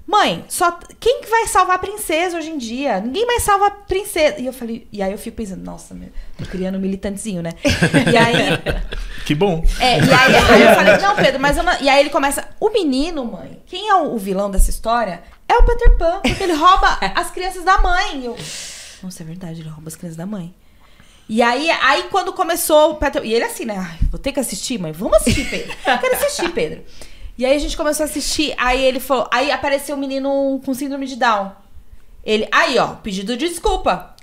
[0.06, 3.00] Mãe, só quem que vai salvar a princesa hoje em dia?
[3.00, 4.38] Ninguém mais salva a princesa.
[4.38, 7.52] E eu falei, e aí eu fico pensando, nossa, meu, tô criando um militantezinho, né?
[8.12, 8.34] E aí
[9.24, 9.64] Que bom.
[9.80, 11.72] é, e aí, aí eu falei, não, Pedro, mas eu não...
[11.80, 15.62] E aí ele começa, o menino, mãe, quem é o, vilão dessa história é o
[15.62, 18.20] Peter Pan, porque ele rouba as crianças da mãe.
[18.20, 18.36] E Eu,
[19.02, 20.54] nossa, é verdade, ele rouba as crianças da mãe.
[21.26, 23.24] E aí, aí quando começou o Peter...
[23.24, 25.74] E ele assim, né, ai, vou ter que assistir, mãe, vamos assistir, Pedro.
[25.86, 26.84] Eu quero assistir, Pedro.
[27.36, 30.74] E aí a gente começou a assistir, aí ele falou, aí apareceu o menino com
[30.74, 31.50] síndrome de Down.
[32.22, 34.14] Ele, aí ó, pedido de desculpa.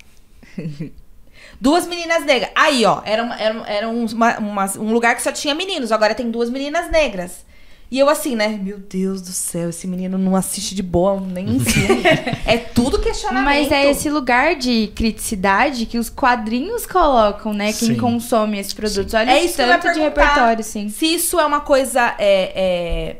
[1.61, 2.49] Duas meninas negras.
[2.55, 5.91] Aí, ó, era, uma- era, era um, uma- uma- um lugar que só tinha meninos.
[5.91, 7.45] Agora tem duas meninas negras.
[7.91, 8.47] E eu assim, né?
[8.47, 12.01] Meu Deus do céu, esse menino não assiste de boa nem em filme.
[12.47, 13.43] é tudo questionamento.
[13.45, 17.65] Mas é esse lugar de criticidade que os quadrinhos colocam, né?
[17.73, 17.97] Quem Sim.
[17.97, 19.13] consome esses produtos.
[19.13, 20.87] Olha É isso tanto de repertório, sim.
[20.89, 22.15] Se isso é uma coisa.
[22.17, 23.17] é, é,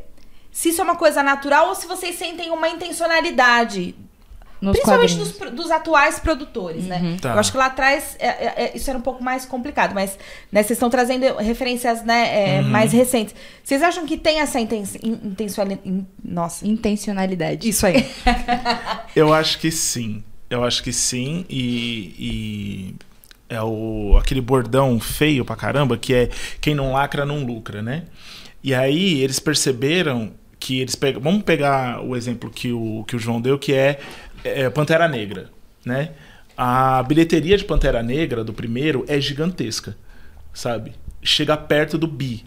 [0.54, 3.94] se isso é uma coisa natural ou se vocês sentem uma intencionalidade.
[4.62, 7.18] Nos principalmente dos, dos atuais produtores, né?
[7.20, 7.34] Tá.
[7.34, 10.20] Eu acho que lá atrás é, é, é, isso era um pouco mais complicado, mas
[10.52, 13.34] né, vocês estão trazendo referências né, é, mais recentes.
[13.64, 16.06] Vocês acham que tem essa intencionalidade.
[16.24, 16.68] Nossa.
[16.68, 17.68] Intencionalidade.
[17.68, 18.08] Isso aí.
[19.16, 20.24] Eu acho que sim.
[20.48, 21.44] Eu acho que sim.
[21.50, 22.96] E, e
[23.50, 28.04] é o, aquele bordão feio pra caramba que é quem não lacra não lucra, né?
[28.64, 31.20] E aí eles perceberam que eles pegam.
[31.20, 34.00] Vamos pegar o exemplo que o, que o João deu, que é,
[34.44, 35.50] é Pantera Negra,
[35.86, 36.12] né?
[36.58, 39.96] A bilheteria de Pantera Negra do primeiro é gigantesca,
[40.54, 40.94] sabe?
[41.24, 42.46] Chega perto do bi,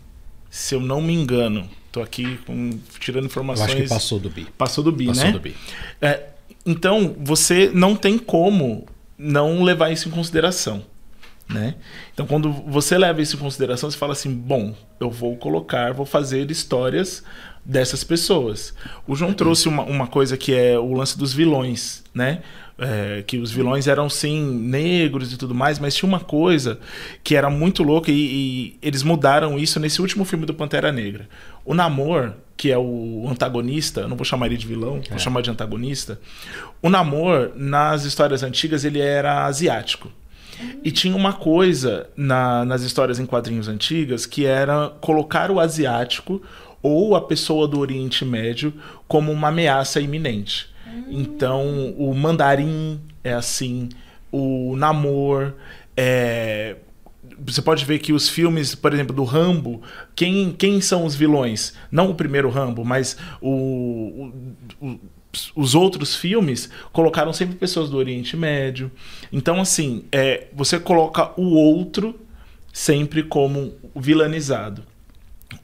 [0.50, 1.68] se eu não me engano.
[1.90, 3.70] Tô aqui com- tirando Eu informações.
[3.70, 4.46] acho que passou do bi.
[4.58, 5.32] Passou do bi, Passou né?
[5.32, 5.54] do bi.
[6.00, 6.24] É,
[6.66, 10.84] então, você não tem como não levar isso em consideração.
[11.48, 11.74] Né?
[12.12, 16.06] Então, quando você leva isso em consideração, você fala assim: bom, eu vou colocar, vou
[16.06, 17.22] fazer histórias
[17.64, 18.74] dessas pessoas.
[19.06, 22.40] O João trouxe uma, uma coisa que é o lance dos vilões, né?
[22.76, 26.78] É, que os vilões eram sim negros e tudo mais, mas tinha uma coisa
[27.22, 31.28] que era muito louca e, e eles mudaram isso nesse último filme do Pantera Negra.
[31.64, 35.50] O Namor, que é o antagonista, não vou chamar ele de vilão, vou chamar de
[35.50, 36.18] antagonista.
[36.82, 40.10] O Namor, nas histórias antigas, ele era asiático.
[40.82, 46.42] E tinha uma coisa na- nas histórias em quadrinhos antigas que era colocar o asiático
[46.84, 48.72] ou a pessoa do Oriente Médio
[49.08, 50.68] como uma ameaça iminente.
[51.10, 53.88] Então, o mandarim é assim,
[54.30, 55.54] o namor
[55.96, 56.76] é
[57.38, 59.82] você pode ver que os filmes, por exemplo, do Rambo,
[60.14, 61.72] quem, quem são os vilões?
[61.90, 63.48] Não o primeiro Rambo, mas o,
[64.80, 65.00] o- o-
[65.56, 68.90] os outros filmes colocaram sempre pessoas do Oriente Médio.
[69.32, 72.14] Então, assim, é, você coloca o outro
[72.72, 74.84] sempre como vilanizado.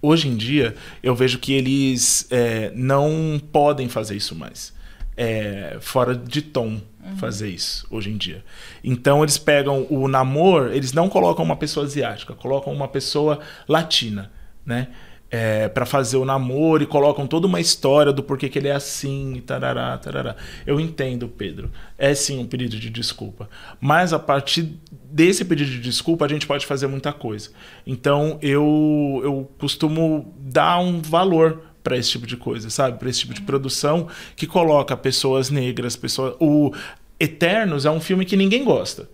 [0.02, 4.72] Hoje em dia, eu vejo que eles é, não podem fazer isso mais.
[5.16, 6.80] É, fora de tom
[7.16, 8.44] fazer isso hoje em dia.
[8.84, 14.30] Então eles pegam o namoro, eles não colocam uma pessoa asiática, colocam uma pessoa latina,
[14.64, 14.88] né?
[15.32, 18.72] É, para fazer o namoro e colocam toda uma história do porquê que ele é
[18.74, 20.34] assim e tarará, tarará.
[20.66, 21.70] Eu entendo, Pedro.
[21.96, 23.48] É sim um pedido de desculpa.
[23.80, 27.50] Mas a partir desse pedido de desculpa, a gente pode fazer muita coisa.
[27.86, 32.98] Então eu, eu costumo dar um valor para esse tipo de coisa, sabe?
[32.98, 36.34] Para esse tipo de produção que coloca pessoas negras, pessoas.
[36.38, 36.72] O
[37.18, 39.08] Eternos é um filme que ninguém gosta.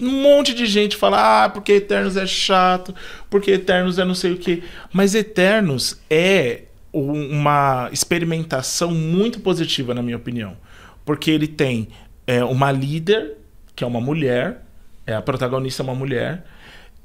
[0.00, 2.94] Um monte de gente fala, ah, porque Eternos é chato,
[3.30, 4.62] porque Eternos é não sei o quê.
[4.92, 10.56] Mas Eternos é uma experimentação muito positiva, na minha opinião.
[11.04, 11.88] Porque ele tem
[12.26, 13.36] é, uma líder,
[13.74, 14.64] que é uma mulher,
[15.08, 16.44] é, a protagonista é uma mulher,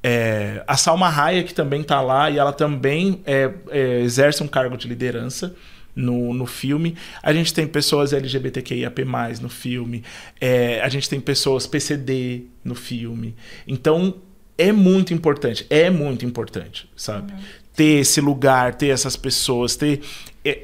[0.04, 4.76] é, a Salma Hayek também está lá e ela também é, é, exerce um cargo
[4.76, 5.56] de liderança
[5.96, 6.98] no, no filme.
[7.22, 9.06] A gente tem pessoas LGBTQIAP+,
[9.42, 10.04] no filme.
[10.42, 13.34] É, a gente tem pessoas PCD no filme.
[13.66, 14.16] Então,
[14.58, 15.66] é muito importante.
[15.70, 17.32] É muito importante, sabe?
[17.32, 17.40] Uhum.
[17.74, 20.02] Ter esse lugar, ter essas pessoas, ter
[20.44, 20.64] é,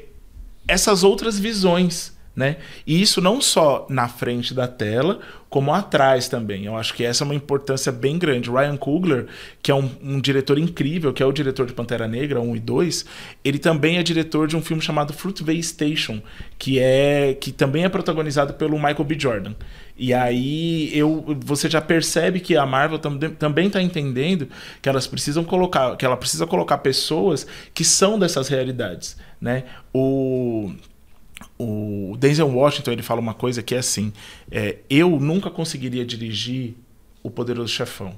[0.68, 2.56] essas outras visões, né?
[2.86, 6.64] E isso não só na frente da tela, como atrás também.
[6.64, 8.50] Eu acho que essa é uma importância bem grande.
[8.50, 9.26] Ryan Coogler,
[9.62, 12.60] que é um, um, diretor incrível, que é o diretor de Pantera Negra 1 e
[12.60, 13.04] 2,
[13.44, 16.22] ele também é diretor de um filme chamado Fruitvale Station,
[16.58, 19.16] que é que também é protagonizado pelo Michael B.
[19.18, 19.54] Jordan.
[19.98, 24.48] E aí eu, você já percebe que a Marvel tam, também está entendendo
[24.80, 29.64] que elas precisam colocar, que ela precisa colocar pessoas que são dessas realidades, né?
[29.92, 30.72] O
[31.58, 34.12] o Denzel Washington ele fala uma coisa que é assim:
[34.50, 36.74] é, eu nunca conseguiria dirigir
[37.22, 38.14] o Poderoso Chefão.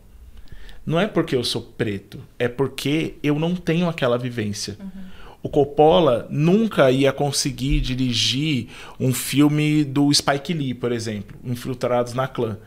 [0.85, 4.77] Não é porque eu sou preto, é porque eu não tenho aquela vivência.
[4.81, 5.03] Uhum.
[5.43, 12.29] O Coppola nunca ia conseguir dirigir um filme do Spike Lee, por exemplo, Infiltrados na
[12.29, 12.59] Clã,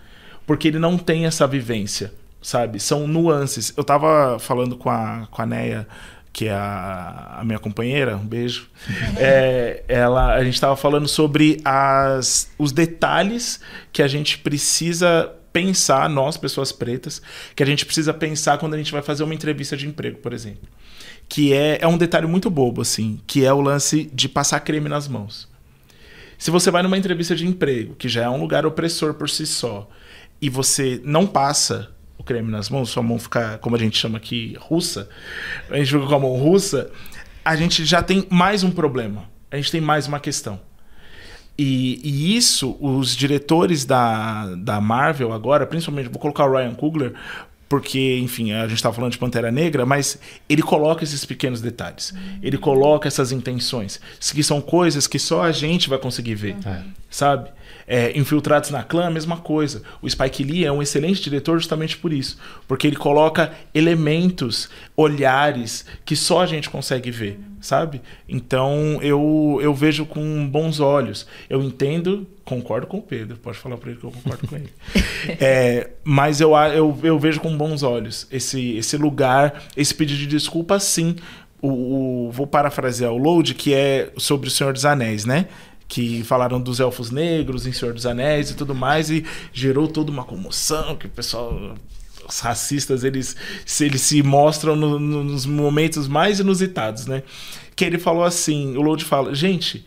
[0.45, 2.79] porque ele não tem essa vivência, sabe?
[2.79, 3.73] São nuances.
[3.77, 5.87] Eu tava falando com a, com a Neia
[6.35, 8.67] que é a, a minha companheira, um beijo,
[9.15, 13.61] é, ela, a gente estava falando sobre as, os detalhes
[13.93, 17.21] que a gente precisa pensar, nós, pessoas pretas,
[17.55, 20.33] que a gente precisa pensar quando a gente vai fazer uma entrevista de emprego, por
[20.33, 20.67] exemplo.
[21.29, 24.89] Que é, é um detalhe muito bobo, assim, que é o lance de passar creme
[24.89, 25.47] nas mãos.
[26.37, 29.45] Se você vai numa entrevista de emprego, que já é um lugar opressor por si
[29.45, 29.89] só,
[30.41, 31.94] e você não passa
[32.25, 35.07] creme nas mãos, sua mão ficar, como a gente chama aqui, russa,
[35.69, 36.91] a gente fica com a mão russa,
[37.43, 39.23] a gente já tem mais um problema.
[39.51, 40.59] A gente tem mais uma questão.
[41.57, 47.13] E, e, isso, os diretores da, da Marvel agora, principalmente, vou colocar o Ryan Coogler,
[47.75, 52.13] porque, enfim, a gente estava falando de Pantera Negra, mas ele coloca esses pequenos detalhes.
[52.41, 53.99] Ele coloca essas intenções,
[54.33, 56.83] que são coisas que só a gente vai conseguir ver, é.
[57.09, 57.49] sabe?
[57.85, 59.83] É, Infiltrados na Clã, a mesma coisa.
[60.01, 62.38] O Spike Lee é um excelente diretor justamente por isso.
[62.65, 68.01] Porque ele coloca elementos, olhares que só a gente consegue ver, sabe?
[68.30, 71.25] Então eu, eu vejo com bons olhos.
[71.49, 74.69] Eu entendo, concordo com o Pedro, pode falar para ele que eu concordo com ele.
[75.39, 80.28] É, mas eu, eu, eu vejo com bons olhos esse, esse lugar, esse pedido de
[80.28, 81.15] desculpa, sim.
[81.60, 85.47] O, o, vou parafrasear o Load, que é sobre o Senhor dos Anéis, né?
[85.88, 89.23] que falaram dos elfos negros em Senhor dos Anéis e tudo mais e
[89.54, 91.75] gerou toda uma comoção que o pessoal
[92.27, 93.35] os racistas eles
[93.65, 97.23] se eles se mostram no, no, nos momentos mais inusitados né
[97.75, 99.85] que ele falou assim o Lord fala gente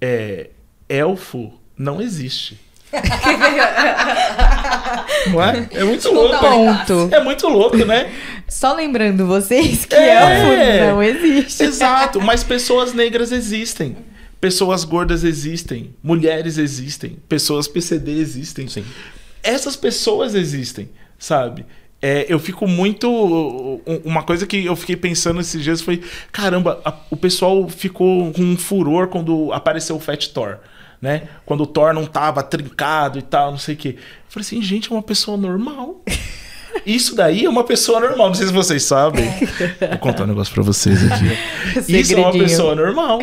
[0.00, 0.50] é,
[0.88, 2.58] elfo não existe
[5.30, 5.68] não é?
[5.72, 6.38] É muito louco.
[6.38, 7.08] Ponto.
[7.12, 8.10] É muito louco, né?
[8.48, 10.46] Só lembrando vocês que é, elfo
[10.86, 11.64] não existe.
[11.64, 13.96] Exato, mas pessoas negras existem.
[14.40, 18.68] Pessoas gordas existem, mulheres existem, pessoas PCD existem.
[18.68, 18.84] Sim.
[19.42, 21.64] Essas pessoas existem, sabe?
[22.00, 23.10] É, eu fico muito.
[24.04, 28.42] Uma coisa que eu fiquei pensando esses dias foi: caramba, a, o pessoal ficou com
[28.42, 30.58] um furor quando apareceu o Fat Thor.
[31.00, 31.28] Né?
[31.44, 33.96] Quando o Thor não tava trincado e tal, não sei o quê.
[33.98, 36.02] Eu falei assim, gente, é uma pessoa normal.
[36.84, 38.28] Isso daí é uma pessoa normal.
[38.28, 39.24] Não sei se vocês sabem.
[39.80, 39.88] É.
[39.88, 41.82] Vou contar um negócio pra vocês aqui.
[41.92, 43.20] Isso é uma pessoa normal.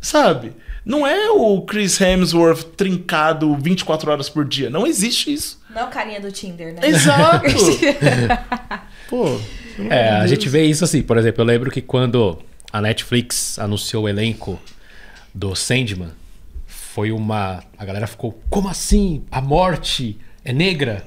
[0.00, 0.52] Sabe?
[0.84, 4.70] Não é o Chris Hemsworth trincado 24 horas por dia.
[4.70, 5.60] Não existe isso.
[5.76, 6.80] Não é o carinha do Tinder, né?
[6.88, 7.44] Exato.
[9.10, 9.38] Pô.
[9.90, 12.38] É, a gente vê isso assim, por exemplo, eu lembro que quando
[12.72, 14.58] a Netflix anunciou o elenco
[15.34, 16.12] do Sandman,
[16.66, 17.62] foi uma.
[17.76, 19.22] A galera ficou, como assim?
[19.30, 21.06] A morte é negra?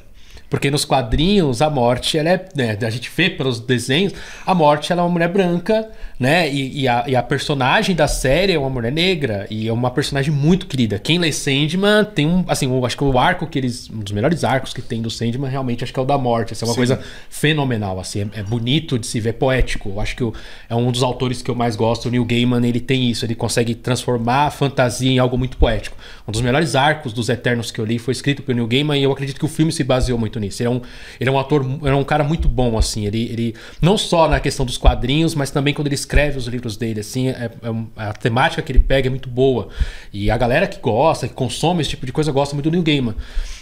[0.49, 2.45] Porque nos quadrinhos, a morte, ela é.
[2.55, 4.13] Né, a gente vê pelos desenhos,
[4.45, 5.87] a morte ela é uma mulher branca,
[6.19, 6.51] né?
[6.51, 9.47] E, e, a, e, a, personagem da série é uma mulher negra.
[9.49, 10.97] E é uma personagem muito querida.
[10.97, 12.43] Quem lê Sandman tem um.
[12.47, 13.89] Assim, eu acho que o arco que eles.
[13.89, 16.53] Um dos melhores arcos que tem do Sandman, realmente, acho que é o da morte.
[16.53, 16.79] Essa é uma Sim.
[16.79, 18.29] coisa fenomenal, assim.
[18.33, 19.89] É, é, bonito de se ver, poético.
[19.89, 20.33] Eu acho que eu,
[20.67, 22.07] é um dos autores que eu mais gosto.
[22.07, 23.23] O Neil Gaiman, ele tem isso.
[23.23, 25.95] Ele consegue transformar a fantasia em algo muito poético.
[26.27, 28.97] Um dos melhores arcos dos Eternos que eu li foi escrito pelo Neil Gaiman.
[28.97, 30.61] E eu acredito que o filme se baseou muito nisso.
[30.61, 30.81] Ele é um,
[31.19, 33.05] ele é um ator, é um cara muito bom, assim.
[33.05, 36.77] Ele, ele não só na questão dos quadrinhos, mas também quando ele escreve os livros
[36.77, 39.69] dele, assim, é, é a temática que ele pega é muito boa.
[40.11, 42.83] E a galera que gosta, que consome esse tipo de coisa, gosta muito do Neil
[42.83, 43.15] Gaiman.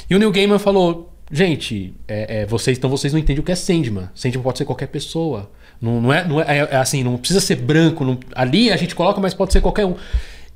[0.09, 3.51] E o Neil Gaiman falou: gente, é, é, vocês, então vocês não entendem o que
[3.51, 4.09] é Sandman.
[4.15, 5.49] Sandman pode ser qualquer pessoa.
[5.81, 8.03] Não, não, é, não é, é, é assim, não precisa ser branco.
[8.03, 9.95] Não, ali a gente coloca, mas pode ser qualquer um.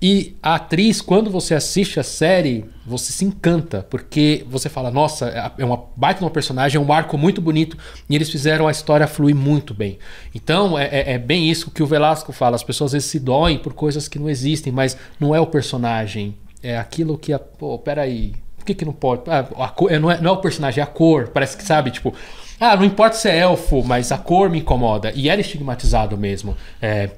[0.01, 5.29] E a atriz, quando você assiste a série, você se encanta, porque você fala, nossa,
[5.29, 7.77] é, é uma baita uma personagem, é um arco muito bonito,
[8.09, 9.99] e eles fizeram a história fluir muito bem.
[10.33, 13.19] Então, é, é, é bem isso que o Velasco fala, as pessoas às vezes se
[13.19, 17.37] doem por coisas que não existem, mas não é o personagem, é aquilo que, a,
[17.37, 19.23] pô, peraí, por que que não pode?
[19.27, 21.63] Ah, a cor, é, não, é, não é o personagem, é a cor, parece que,
[21.63, 22.13] sabe, tipo...
[22.59, 25.11] Ah, não importa se é elfo, mas a cor me incomoda.
[25.15, 26.55] E era estigmatizado mesmo.
[26.79, 27.09] É,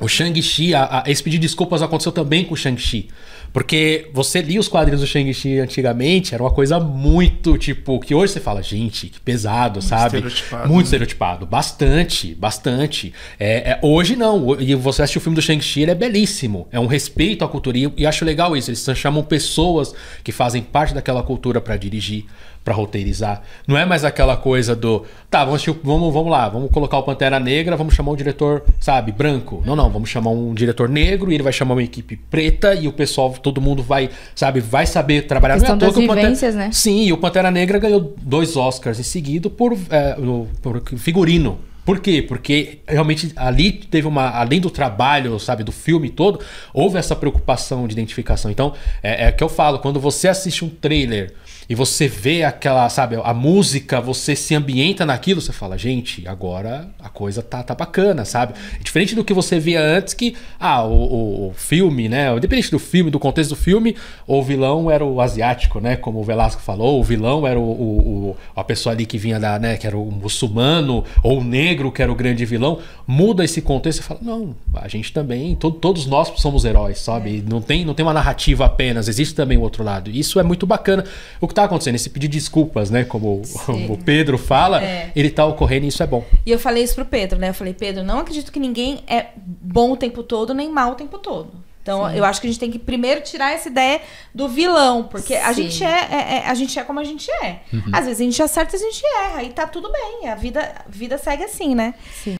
[0.00, 0.72] o Shang-Chi,
[1.06, 3.08] esse pedido de desculpas aconteceu também com o Shang-Chi.
[3.52, 8.32] Porque você lia os quadrinhos do Shang-Chi antigamente, era uma coisa muito, tipo, que hoje
[8.32, 10.18] você fala, gente, que pesado, muito sabe?
[10.18, 10.84] Estereotipado, muito né?
[10.84, 11.46] estereotipado.
[11.46, 13.12] Bastante, bastante.
[13.38, 14.60] É, é, hoje não.
[14.60, 16.68] E você assiste o filme do Shang-Chi, ele é belíssimo.
[16.70, 17.76] É um respeito à cultura.
[17.76, 18.70] E, e acho legal isso.
[18.70, 22.26] Eles chamam pessoas que fazem parte daquela cultura para dirigir
[22.64, 23.42] para roteirizar.
[23.66, 27.40] Não é mais aquela coisa do, tá, vamos, vamos, vamos lá, vamos colocar o Pantera
[27.40, 29.62] Negra, vamos chamar um diretor, sabe, branco.
[29.64, 32.86] Não, não, vamos chamar um diretor negro e ele vai chamar uma equipe preta e
[32.86, 35.54] o pessoal, todo mundo vai, sabe, vai saber trabalhar.
[35.54, 36.66] Questão não é das vivências, Pantera...
[36.66, 36.72] né?
[36.72, 40.16] Sim, e o Pantera Negra ganhou dois Oscars em seguida por, é,
[40.60, 41.58] por figurino.
[41.84, 42.22] Por quê?
[42.22, 44.28] Porque realmente ali teve uma.
[44.30, 46.38] Além do trabalho, sabe, do filme todo,
[46.72, 48.50] houve essa preocupação de identificação.
[48.50, 51.32] Então, é, é que eu falo, quando você assiste um trailer
[51.70, 56.88] e você vê aquela, sabe, a música, você se ambienta naquilo, você fala, gente, agora
[57.00, 58.54] a coisa tá, tá bacana, sabe?
[58.74, 62.36] É diferente do que você via antes, que, ah, o, o, filme, né?
[62.36, 63.94] Independente do filme, do contexto do filme,
[64.26, 65.94] o vilão era o asiático, né?
[65.94, 69.56] Como o Velasco falou, o vilão era o, o, a pessoa ali que vinha da,
[69.56, 69.76] né?
[69.76, 72.80] Que era o muçulmano, ou o negro, que era o grande vilão.
[73.06, 77.44] Muda esse contexto e fala, não, a gente também, to, todos nós somos heróis, sabe?
[77.48, 80.10] Não, tem, não tem uma narrativa apenas, existe também o outro lado.
[80.10, 81.04] Isso é muito bacana.
[81.40, 83.04] O que tá acontecendo, esse pedir desculpas, né?
[83.04, 83.86] Como Sim.
[83.90, 85.10] o Pedro fala, é.
[85.14, 86.24] ele tá ocorrendo e isso é bom.
[86.44, 87.50] E eu falei isso pro Pedro, né?
[87.50, 90.94] Eu falei, Pedro, não acredito que ninguém é bom o tempo todo, nem mal o
[90.94, 91.50] tempo todo.
[91.82, 92.16] Então, Sim.
[92.16, 94.02] eu acho que a gente tem que primeiro tirar essa ideia
[94.34, 95.40] do vilão, porque Sim.
[95.40, 97.60] a gente é, é, é, a gente é como a gente é.
[97.72, 97.90] Uhum.
[97.92, 100.28] Às vezes a gente acerta, às vezes a gente erra, e tá tudo bem.
[100.28, 101.94] A vida, a vida segue assim, né?
[102.12, 102.34] Sim.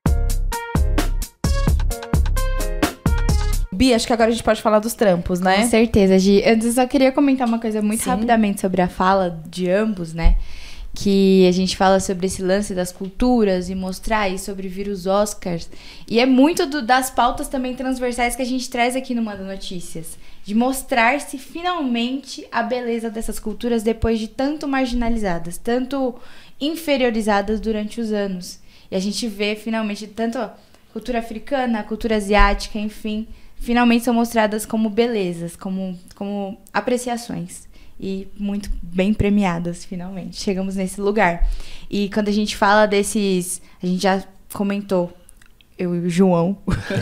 [3.80, 5.62] Bia, acho que agora a gente pode falar dos trampos, né?
[5.62, 6.44] Com certeza, Gi.
[6.46, 8.10] Antes eu só queria comentar uma coisa muito Sim.
[8.10, 10.36] rapidamente sobre a fala de ambos, né?
[10.94, 15.06] Que a gente fala sobre esse lance das culturas e mostrar aí sobre vir os
[15.06, 15.70] Oscars.
[16.06, 19.44] E é muito do, das pautas também transversais que a gente traz aqui no Manda
[19.44, 20.18] Notícias.
[20.44, 26.16] De mostrar-se finalmente a beleza dessas culturas depois de tanto marginalizadas, tanto
[26.60, 28.58] inferiorizadas durante os anos.
[28.90, 30.54] E a gente vê finalmente tanto a
[30.92, 33.26] cultura africana, a cultura asiática, enfim,
[33.60, 37.68] finalmente são mostradas como belezas, como, como apreciações.
[38.02, 40.40] E muito bem premiadas, finalmente.
[40.40, 41.46] Chegamos nesse lugar.
[41.90, 43.60] E quando a gente fala desses.
[43.82, 45.12] A gente já comentou,
[45.78, 46.56] eu e o João.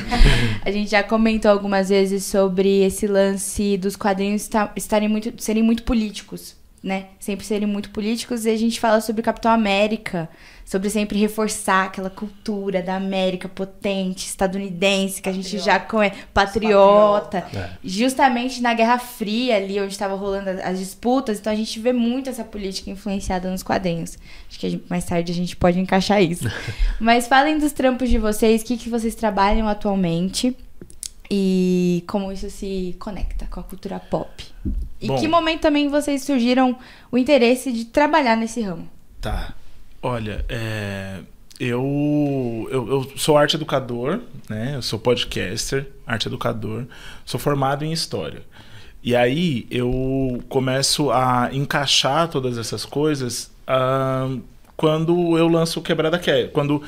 [0.65, 5.85] a gente já comentou algumas vezes sobre esse lance dos quadrinhos estarem muito, serem muito
[5.85, 7.07] políticos, né?
[7.21, 8.45] Sempre serem muito políticos.
[8.45, 10.29] E a gente fala sobre Capitão América
[10.69, 15.49] sobre sempre reforçar aquela cultura da América potente, estadunidense, que patriota.
[15.49, 17.39] a gente já conhece, patriota.
[17.55, 17.71] É.
[17.83, 22.29] Justamente na Guerra Fria, ali onde estava rolando as disputas, então a gente vê muito
[22.29, 24.19] essa política influenciada nos quadrinhos.
[24.47, 26.45] Acho que gente, mais tarde a gente pode encaixar isso.
[27.01, 30.55] Mas falem dos trampos de vocês, o que, que vocês trabalham atualmente
[31.31, 34.45] e como isso se conecta com a cultura pop.
[35.01, 36.77] E Bom, que momento também vocês surgiram
[37.11, 38.87] o interesse de trabalhar nesse ramo?
[39.19, 39.55] Tá.
[40.03, 41.21] Olha, é,
[41.59, 44.77] eu, eu, eu, sou arte educador, né?
[44.77, 46.87] Eu sou podcaster, arte educador,
[47.25, 48.43] sou formado em história.
[49.03, 54.41] E aí eu começo a encaixar todas essas coisas uh,
[54.77, 56.53] quando eu lanço o Quebrada Quer.
[56.53, 56.83] Quando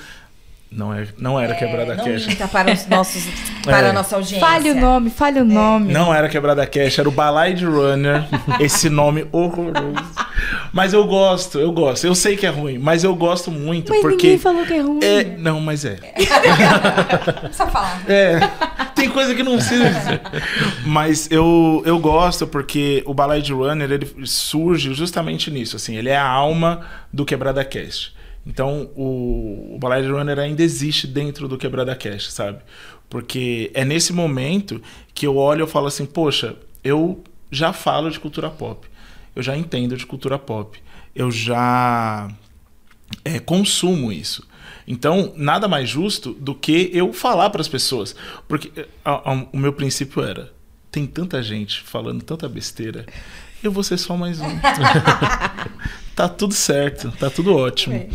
[0.71, 2.27] não, é, não era é, Quebrada não Cash.
[2.27, 3.25] Minta para os nossos
[3.65, 3.91] para é.
[3.91, 4.39] a nossa audiência.
[4.47, 5.45] Fale o nome, fale o é.
[5.45, 5.93] nome.
[5.93, 8.25] Não era Quebrada Cash, era o Balade Runner,
[8.61, 10.31] esse nome horroroso.
[10.73, 12.07] Mas eu gosto, eu gosto.
[12.07, 14.29] Eu sei que é ruim, mas eu gosto muito Mas porque.
[14.29, 15.01] ninguém falou que é ruim.
[15.03, 15.99] É, não, mas é.
[15.99, 18.03] Não precisa falar.
[18.09, 18.39] É,
[18.95, 20.21] tem coisa que não precisa dizer.
[20.87, 25.75] Mas eu, eu gosto porque o Balai de Runner ele surge justamente nisso.
[25.75, 28.20] Assim, ele é a alma do Quebrada Cast.
[28.47, 32.59] Então o, o Runner ainda existe dentro do Quebrada Cast, sabe?
[33.09, 34.81] Porque é nesse momento
[35.13, 38.87] que eu olho e falo assim, poxa, eu já falo de cultura pop.
[39.35, 40.79] Eu já entendo de cultura pop.
[41.15, 42.29] Eu já
[43.25, 44.49] é, consumo isso.
[44.87, 48.15] Então, nada mais justo do que eu falar para as pessoas.
[48.49, 50.53] Porque a- a- o meu princípio era:
[50.91, 53.05] tem tanta gente falando tanta besteira,
[53.63, 54.47] eu vou ser só mais um.
[56.15, 58.09] tá tudo certo, tá tudo ótimo.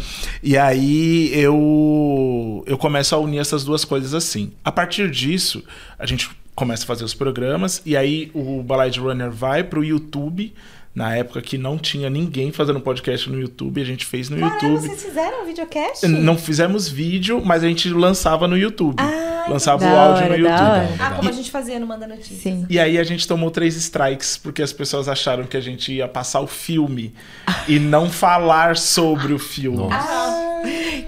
[0.43, 4.51] E aí eu, eu começo a unir essas duas coisas assim.
[4.63, 5.63] A partir disso,
[5.97, 10.53] a gente começa a fazer os programas, e aí o Balade Runner vai pro YouTube.
[10.95, 14.55] Na época que não tinha ninguém fazendo podcast no YouTube, a gente fez no Caramba,
[14.65, 14.87] YouTube.
[14.87, 16.07] vocês fizeram um videocast?
[16.07, 18.95] Não fizemos vídeo, mas a gente lançava no YouTube.
[18.97, 20.69] Ah, lançava o áudio hora, no da YouTube.
[20.69, 20.89] hora.
[20.97, 22.39] Ah, como a gente fazia no Manda Notícias.
[22.39, 22.65] Sim.
[22.69, 26.07] E aí a gente tomou três strikes porque as pessoas acharam que a gente ia
[26.07, 27.13] passar o filme
[27.67, 29.77] e não falar sobre o filme.
[29.77, 29.97] Nossa.
[29.99, 30.61] Ah,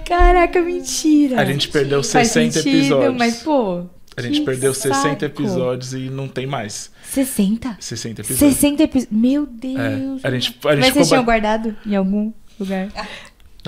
[0.06, 1.40] Caraca, mentira.
[1.40, 3.16] A gente perdeu Faz 60 sentido, episódios.
[3.18, 3.84] mas pô.
[4.16, 5.26] A gente perdeu 60 saco.
[5.26, 7.78] episódios e não tem mais 60?
[7.80, 8.40] 60 episódios.
[8.58, 9.20] 60 episódios.
[9.20, 10.24] Meu Deus.
[10.24, 12.88] É, a gente, a Mas gente vocês tinham guardado em algum lugar?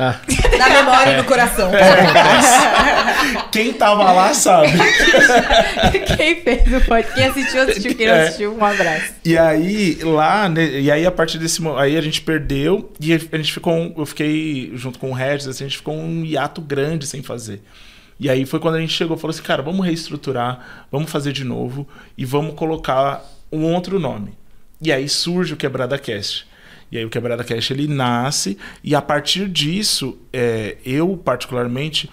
[0.02, 0.16] Ah,
[0.58, 1.70] na memória e no coração.
[3.52, 4.70] Quem tava lá sabe.
[6.18, 7.14] Quem fez o podcast?
[7.16, 7.96] Quem assistiu, assistiu.
[7.96, 8.24] Quem não É.
[8.24, 9.14] assistiu, um abraço.
[9.26, 13.18] E aí, lá, né, e aí a partir desse aí a gente perdeu e a
[13.18, 16.62] gente ficou, um- eu fiquei junto com o Regis, assim, a gente ficou um hiato
[16.62, 17.62] grande sem fazer.
[18.20, 21.32] E aí foi quando a gente chegou e falou assim, cara, vamos reestruturar, vamos fazer
[21.32, 24.34] de novo e vamos colocar um outro nome.
[24.82, 26.46] E aí surge o Quebrada Cast.
[26.92, 32.10] E aí o Quebrada Cast ele nasce e a partir disso, é, eu particularmente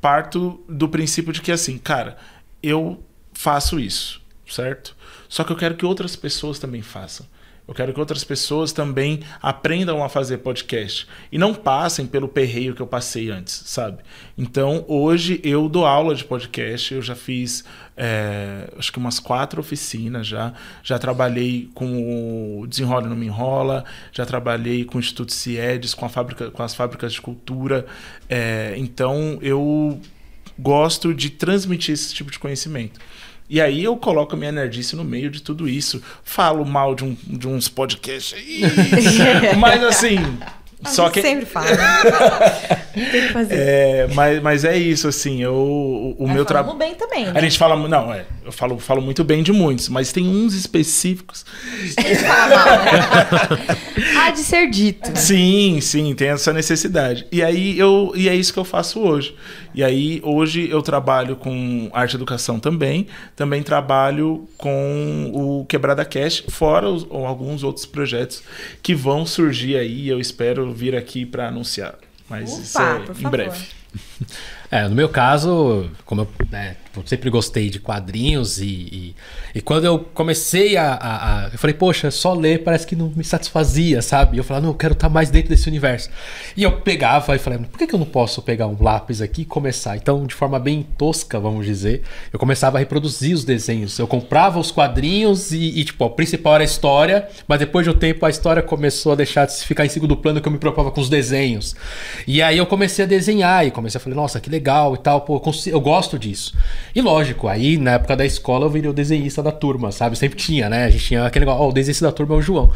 [0.00, 2.16] parto do princípio de que assim, cara,
[2.62, 4.96] eu faço isso, certo?
[5.28, 7.26] Só que eu quero que outras pessoas também façam.
[7.70, 12.74] Eu quero que outras pessoas também aprendam a fazer podcast e não passem pelo perreio
[12.74, 13.98] que eu passei antes, sabe?
[14.36, 16.92] Então, hoje eu dou aula de podcast.
[16.92, 17.64] Eu já fiz,
[17.96, 20.52] é, acho que umas quatro oficinas já.
[20.82, 23.84] Já trabalhei com o Desenrola Não Me Enrola.
[24.10, 27.86] Já trabalhei com o Instituto Ciedes, com, a fábrica, com as fábricas de cultura.
[28.28, 30.00] É, então, eu
[30.58, 32.98] gosto de transmitir esse tipo de conhecimento.
[33.50, 36.00] E aí eu coloco a minha nerdice no meio de tudo isso.
[36.22, 38.62] Falo mal de, um- de uns podcasts aí.
[39.58, 40.18] mas assim.
[40.86, 41.22] Só A gente que.
[41.22, 41.66] sempre fala.
[42.94, 43.54] Tem que fazer.
[43.54, 45.42] É, mas, mas é isso, assim.
[45.42, 46.76] Eu, o o Mas meu trabalho.
[46.78, 47.32] bem também, né?
[47.34, 47.76] A gente fala.
[47.88, 48.24] Não, é.
[48.44, 51.44] Eu falo, falo muito bem de muitos, mas tem uns específicos.
[51.96, 52.04] Né?
[54.18, 55.10] Há de ser dito.
[55.16, 57.26] Sim, sim, tem essa necessidade.
[57.30, 59.34] E aí eu e é isso que eu faço hoje.
[59.74, 66.04] E aí hoje eu trabalho com arte e educação também, também trabalho com o Quebrada
[66.04, 68.42] Cash, fora os- ou alguns outros projetos
[68.82, 71.94] que vão surgir aí, eu espero vir aqui para anunciar.
[72.30, 73.30] Mas Opa, isso é em favor.
[73.30, 73.66] breve.
[74.70, 79.14] É, no meu caso, como eu né, eu sempre gostei de quadrinhos e, e,
[79.54, 83.12] e quando eu comecei a, a- a- Eu falei, poxa, só ler parece que não
[83.14, 84.36] me satisfazia, sabe?
[84.36, 86.10] E eu falava, não, eu quero estar mais dentro desse universo.
[86.56, 89.42] E eu pegava e falei, por que, que eu não posso pegar um lápis aqui
[89.42, 89.96] e começar?
[89.96, 93.98] Então, de forma bem tosca, vamos dizer, eu começava a reproduzir os desenhos.
[93.98, 97.90] Eu comprava os quadrinhos e, e, tipo, o principal era a história, mas depois de
[97.90, 100.58] um tempo a história começou a deixar de ficar em segundo plano que eu me
[100.58, 101.76] preocupava com os desenhos.
[102.26, 105.20] E aí eu comecei a desenhar e comecei a falar, nossa, que legal e tal,
[105.20, 106.52] pô, eu, consi- eu gosto disso.
[106.94, 110.16] E lógico, aí na época da escola eu virei o desenhista da turma, sabe?
[110.16, 110.84] Sempre tinha, né?
[110.84, 112.70] A gente tinha aquele negócio, ó, o desenhista da turma é o João.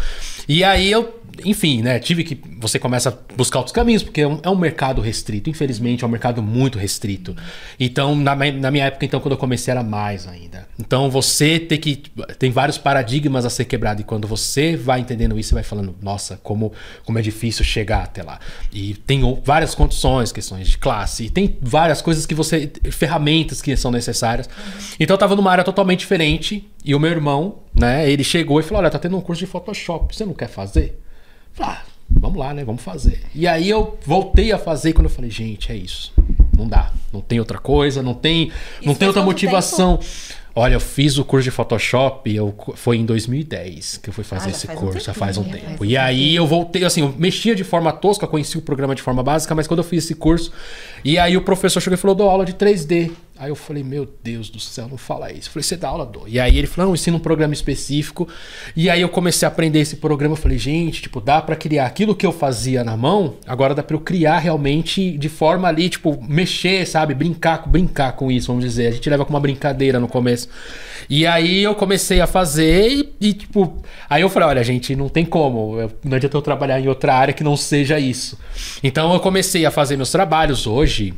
[0.48, 1.12] E aí eu,
[1.45, 1.99] enfim, né?
[1.99, 2.39] Tive que.
[2.59, 5.51] Você começa a buscar outros caminhos, porque é um, é um mercado restrito.
[5.51, 7.35] Infelizmente, é um mercado muito restrito.
[7.78, 10.68] Então, na, na minha época, então, quando eu comecei, era mais ainda.
[10.78, 11.97] Então, você tem que.
[12.39, 14.01] Tem vários paradigmas a ser quebrado.
[14.01, 16.72] E quando você vai entendendo isso, você vai falando, nossa, como,
[17.05, 18.39] como é difícil chegar até lá.
[18.72, 22.70] E tem várias condições, questões de classe, e tem várias coisas que você.
[22.91, 24.49] ferramentas que são necessárias.
[25.01, 26.68] Então, eu tava numa área totalmente diferente.
[26.85, 29.47] E o meu irmão, né, ele chegou e falou: Olha, tá tendo um curso de
[29.47, 31.03] Photoshop, você não quer fazer?
[31.59, 32.64] Ah, vamos lá, né?
[32.64, 33.22] Vamos fazer.
[33.34, 36.12] E aí eu voltei a fazer quando eu falei, gente, é isso.
[36.57, 36.90] Não dá.
[37.12, 38.50] Não tem outra coisa, não tem,
[38.84, 39.98] não tem outra motivação.
[40.57, 44.50] Olha, eu fiz o curso de Photoshop, eu, foi em 2010 que eu fui fazer
[44.50, 45.66] Ah, já esse faz um curso, já tempinho, faz um já tempo.
[45.66, 48.94] faz um e aí eu voltei, assim, eu mexia de forma tosca, conheci o programa
[48.94, 50.52] de forma básica, mas quando eu fiz esse curso,
[51.05, 53.11] E aí o professor chegou e falou: dou aula de 3D.
[53.37, 55.49] Aí eu falei, meu Deus do céu, não fala isso.
[55.49, 56.07] Eu falei, você dá aula?
[56.07, 56.28] Dou.
[56.28, 58.28] E aí ele falou, não, ensina um programa específico.
[58.76, 60.35] E aí eu comecei a aprender esse programa.
[60.35, 63.82] Eu falei, gente, tipo, dá para criar aquilo que eu fazia na mão, agora dá
[63.82, 67.12] para eu criar realmente de forma ali, tipo, mexer, sabe?
[67.12, 68.87] Brincar, brincar com isso, vamos dizer.
[68.87, 70.49] A gente leva com uma brincadeira no começo.
[71.11, 75.09] E aí eu comecei a fazer e, e tipo, aí eu falei, olha, gente, não
[75.09, 75.80] tem como.
[75.80, 78.39] Eu, não adianta eu trabalhar em outra área que não seja isso.
[78.80, 81.12] Então eu comecei a fazer meus trabalhos hoje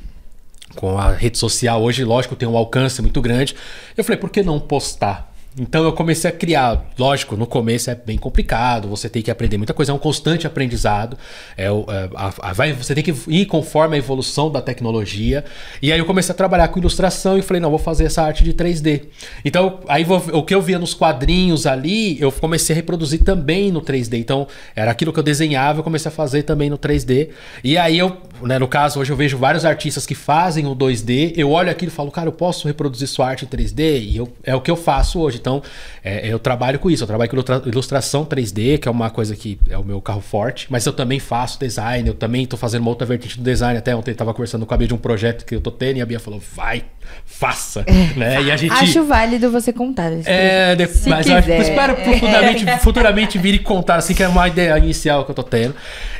[0.75, 3.55] com a rede social hoje, lógico, tem um alcance muito grande.
[3.97, 5.35] Eu falei, por que não postar?
[5.59, 9.57] Então eu comecei a criar, lógico, no começo é bem complicado, você tem que aprender
[9.57, 11.17] muita coisa, é um constante aprendizado.
[11.57, 11.71] É, é
[12.15, 15.45] a, a, vai, você tem que ir conforme a evolução da tecnologia.
[15.81, 18.45] E aí eu comecei a trabalhar com ilustração e falei, não, vou fazer essa arte
[18.45, 19.05] de 3D.
[19.45, 23.73] Então, aí vou, o que eu via nos quadrinhos ali, eu comecei a reproduzir também
[23.73, 24.19] no 3D.
[24.19, 27.31] Então, era aquilo que eu desenhava, eu comecei a fazer também no 3D.
[27.65, 31.33] E aí eu, né, no caso, hoje eu vejo vários artistas que fazem o 2D,
[31.35, 34.03] eu olho aquilo e falo, cara, eu posso reproduzir sua arte em 3D?
[34.03, 35.46] E eu, é o que eu faço hoje.
[35.47, 35.63] Então,
[36.03, 37.05] é, eu trabalho com isso.
[37.05, 40.67] Eu trabalho com ilustração 3D, que é uma coisa que é o meu carro forte.
[40.69, 42.09] Mas eu também faço design.
[42.09, 43.79] Eu também estou fazendo uma outra vertente do design.
[43.79, 46.03] Até ontem estava conversando com a Bia de um projeto que eu tô tendo e
[46.03, 46.85] a Bia falou, vai,
[47.25, 47.85] faça.
[47.87, 48.43] É, né?
[48.43, 48.73] E a gente...
[48.73, 50.11] Acho válido você contar.
[50.25, 50.89] É, de...
[51.07, 51.49] mas quiser.
[51.49, 52.79] eu espero profundamente, é.
[52.79, 55.75] futuramente vir e contar, assim, que é uma ideia inicial que eu tô tendo.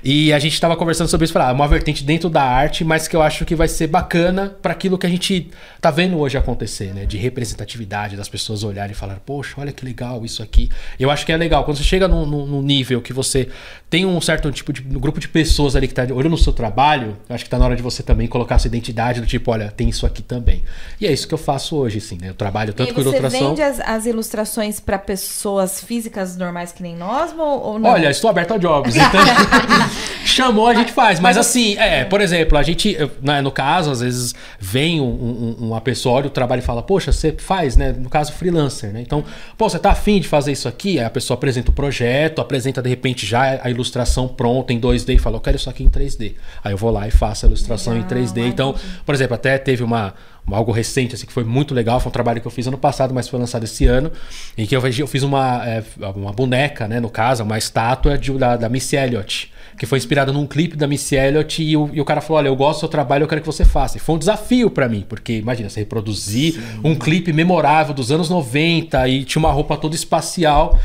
[0.05, 3.09] E a gente estava conversando sobre isso, falar, ah, uma vertente dentro da arte, mas
[3.09, 6.37] que eu acho que vai ser bacana para aquilo que a gente tá vendo hoje
[6.37, 7.07] acontecer, né?
[7.07, 10.69] De representatividade, das pessoas olharem e falar, poxa, olha que legal isso aqui.
[11.01, 11.65] Eu acho que é legal.
[11.65, 13.49] Quando você chega num, num nível que você
[13.89, 16.53] tem um certo tipo de um grupo de pessoas ali que tá olhando no seu
[16.53, 19.51] trabalho, eu acho que tá na hora de você também colocar sua identidade do tipo,
[19.51, 20.63] olha, tem isso aqui também.
[21.01, 22.31] E é isso que eu faço hoje, assim, né?
[22.31, 23.31] Eu trabalho tanto com ilustração.
[23.41, 27.91] Você vende as, as ilustrações para pessoas físicas normais que nem nós ou, ou não?
[27.91, 28.95] Olha, estou aberto a jobs.
[29.07, 29.21] Então,
[30.29, 31.21] chamou, a gente faz.
[31.21, 35.57] Mas assim, é, por exemplo, a gente, né, no caso, às vezes vem um, um,
[35.67, 37.93] uma pessoa, olha o trabalho e fala, poxa, você faz, né?
[37.93, 39.01] No caso, freelancer, né?
[39.01, 39.25] Então,
[39.57, 40.99] pô, você tá afim de fazer isso aqui?
[40.99, 45.15] Aí a pessoa apresenta o projeto, apresenta de repente já a ilustração pronta em 2D
[45.15, 46.35] e fala, eu quero isso aqui em 3D.
[46.63, 48.47] Aí eu vou lá e faço a ilustração em 3D.
[48.47, 48.75] Então,
[49.05, 50.15] por exemplo, até teve uma
[50.55, 51.99] algo recente, assim, que foi muito legal.
[51.99, 54.13] Foi um trabalho que eu fiz ano passado, mas foi lançado esse ano.
[54.57, 55.83] Em que eu, eu fiz uma, é,
[56.15, 57.01] uma boneca, né?
[57.01, 60.87] No caso, uma estátua de, da, da Missy Elliott que foi inspirada num clipe da
[60.87, 63.29] Missy Elliott e o, e o, cara falou: Olha, eu gosto do seu trabalho, eu
[63.29, 63.97] quero que você faça.
[63.97, 66.81] E foi um desafio para mim, porque imagina, você reproduzir Sim.
[66.83, 70.79] um clipe memorável dos anos 90 e tinha uma roupa toda espacial.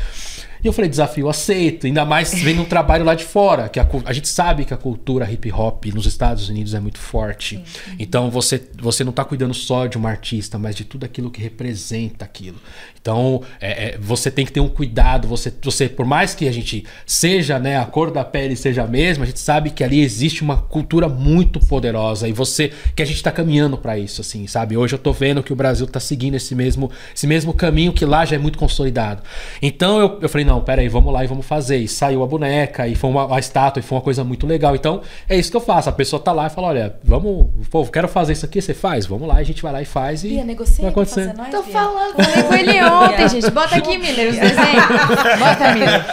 [0.62, 3.88] E eu falei, desafio aceito, ainda mais vendo um trabalho lá de fora, que a,
[4.04, 7.56] a, gente sabe que a cultura hip hop nos Estados Unidos é muito forte.
[7.56, 7.96] Sim.
[7.98, 11.42] Então você, você não está cuidando só de um artista, mas de tudo aquilo que
[11.42, 12.58] representa aquilo.
[13.00, 16.52] Então é, é, você tem que ter um cuidado, você, você, por mais que a
[16.52, 20.00] gente seja, né, a cor da pele seja a mesma, a gente sabe que ali
[20.00, 24.46] existe uma cultura muito poderosa e você que a gente está caminhando para isso, assim,
[24.46, 24.76] sabe?
[24.76, 28.04] Hoje eu estou vendo que o Brasil está seguindo esse mesmo, esse mesmo caminho que
[28.04, 29.22] lá já é muito consolidado.
[29.60, 31.78] Então eu, eu falei, não, peraí, vamos lá e vamos fazer.
[31.78, 34.74] E saiu a boneca, e foi uma a estátua, e foi uma coisa muito legal.
[34.74, 35.88] Então, é isso que eu faço.
[35.88, 39.06] A pessoa tá lá e fala: olha, vamos, pô, quero fazer isso aqui, você faz?
[39.06, 40.24] Vamos lá, a gente vai lá e faz.
[40.24, 41.32] E Bia, negocia vai acontecer.
[41.34, 41.72] Nós, Tô Bia.
[41.72, 43.50] falando, falei com ele ontem, gente.
[43.50, 44.86] Bota aqui, Miller, os desenhos.
[45.38, 46.04] Bota, Miller.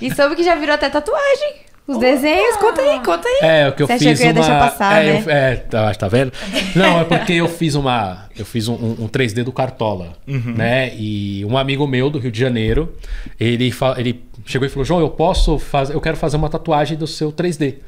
[0.00, 1.65] E soube que já virou até tatuagem.
[1.86, 3.38] Os desenhos, conta aí, conta aí.
[3.42, 4.40] É, o que eu Você fiz achou que eu ia uma...
[4.40, 5.22] deixar passar, é, né?
[5.24, 6.32] Eu, é, tá, tá vendo?
[6.74, 8.26] Não, é porque eu fiz uma...
[8.36, 10.54] Eu fiz um, um 3D do Cartola, uhum.
[10.56, 10.92] né?
[10.96, 12.92] E um amigo meu do Rio de Janeiro,
[13.38, 15.94] ele, ele chegou e falou, João, eu posso fazer...
[15.94, 17.74] Eu quero fazer uma tatuagem do seu 3D.
[17.74, 17.78] Eu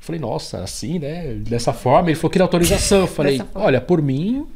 [0.00, 1.34] falei, nossa, assim, né?
[1.38, 2.10] Dessa forma.
[2.10, 3.00] Ele falou, queria autorização.
[3.00, 4.46] Eu falei, olha, por mim,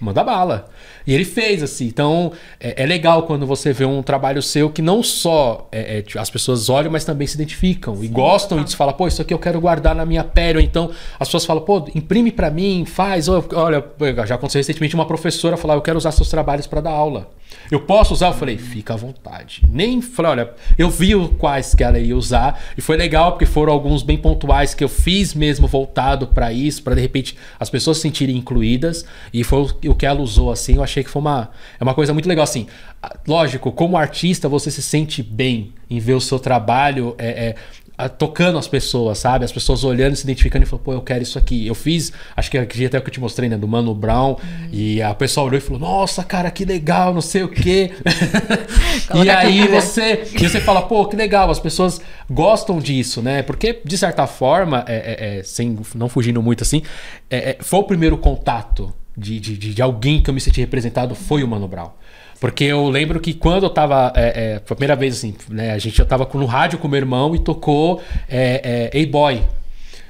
[0.00, 0.68] manda bala.
[1.06, 1.86] E ele fez, assim.
[1.86, 6.18] Então, é, é, legal quando você vê um trabalho seu que não só é, é,
[6.18, 8.64] as pessoas olham, mas também se identificam Sim, e gostam tá.
[8.68, 10.58] e falam, pô, isso aqui eu quero guardar na minha pele.
[10.58, 13.28] Ou então as pessoas falam, pô, imprime para mim, faz.
[13.28, 13.84] Ou, olha,
[14.26, 17.28] já aconteceu recentemente uma professora falar, eu quero usar seus trabalhos para dar aula.
[17.70, 18.28] Eu posso usar?
[18.28, 19.62] Eu falei, fica à vontade.
[19.68, 23.72] Nem falei, olha, eu vi quais que ela ia usar e foi legal porque foram
[23.72, 27.98] alguns bem pontuais que eu fiz mesmo voltado para isso, para de repente as pessoas
[27.98, 30.76] se sentirem incluídas e foi o que ela usou assim.
[30.76, 32.66] Eu achei que foi uma é uma coisa muito legal assim.
[33.26, 37.54] Lógico, como artista você se sente bem em ver o seu trabalho é, é
[38.08, 39.44] tocando as pessoas, sabe?
[39.44, 41.66] As pessoas olhando, se identificando e falando, pô, eu quero isso aqui.
[41.66, 43.56] Eu fiz, acho que até o que eu te mostrei, né?
[43.56, 44.32] Do Mano Brown.
[44.32, 44.68] Hum.
[44.72, 47.92] E a pessoa olhou e falou, nossa, cara, que legal, não sei o quê.
[49.22, 53.42] e aí você, e você fala, pô, que legal, as pessoas gostam disso, né?
[53.42, 56.82] Porque, de certa forma, é, é, é, sem não fugindo muito assim,
[57.28, 61.44] é, foi o primeiro contato de, de, de, alguém que eu me senti representado, foi
[61.44, 61.90] o Mano Brown.
[62.40, 64.12] Porque eu lembro que quando eu tava.
[64.16, 65.72] É, é, foi a primeira vez assim, né?
[65.72, 69.42] A gente já tava no rádio com meu irmão e tocou é, é, A-Boy.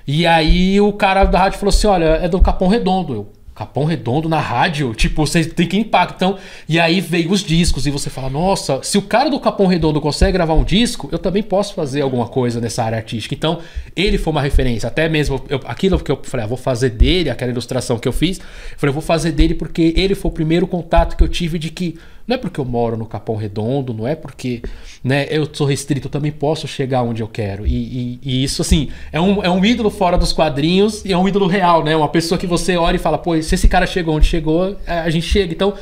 [0.06, 3.14] E aí o cara da rádio falou assim: olha, é do Capão Redondo.
[3.14, 4.94] Eu, Capão Redondo na rádio?
[4.94, 6.14] Tipo, você tem que impacto.
[6.16, 9.66] Então, e aí veio os discos e você fala: nossa, se o cara do Capão
[9.66, 13.34] Redondo consegue gravar um disco, eu também posso fazer alguma coisa nessa área artística.
[13.34, 13.58] Então,
[13.94, 14.86] ele foi uma referência.
[14.86, 18.12] Até mesmo eu, aquilo que eu falei: ah, vou fazer dele, aquela ilustração que eu
[18.14, 18.38] fiz.
[18.38, 18.44] Eu
[18.78, 21.68] falei: eu vou fazer dele porque ele foi o primeiro contato que eu tive de
[21.68, 21.98] que
[22.30, 24.62] não é porque eu moro no Capão Redondo, não é porque
[25.02, 27.66] né, eu sou restrito, eu também posso chegar onde eu quero.
[27.66, 31.18] E, e, e, isso, assim, é um, é um ídolo fora dos quadrinhos e é
[31.18, 31.96] um ídolo real, né?
[31.96, 35.00] Uma pessoa que você olha e fala, pô, se esse cara chegou onde chegou, é,
[35.00, 35.52] a gente chega.
[35.52, 35.74] Então,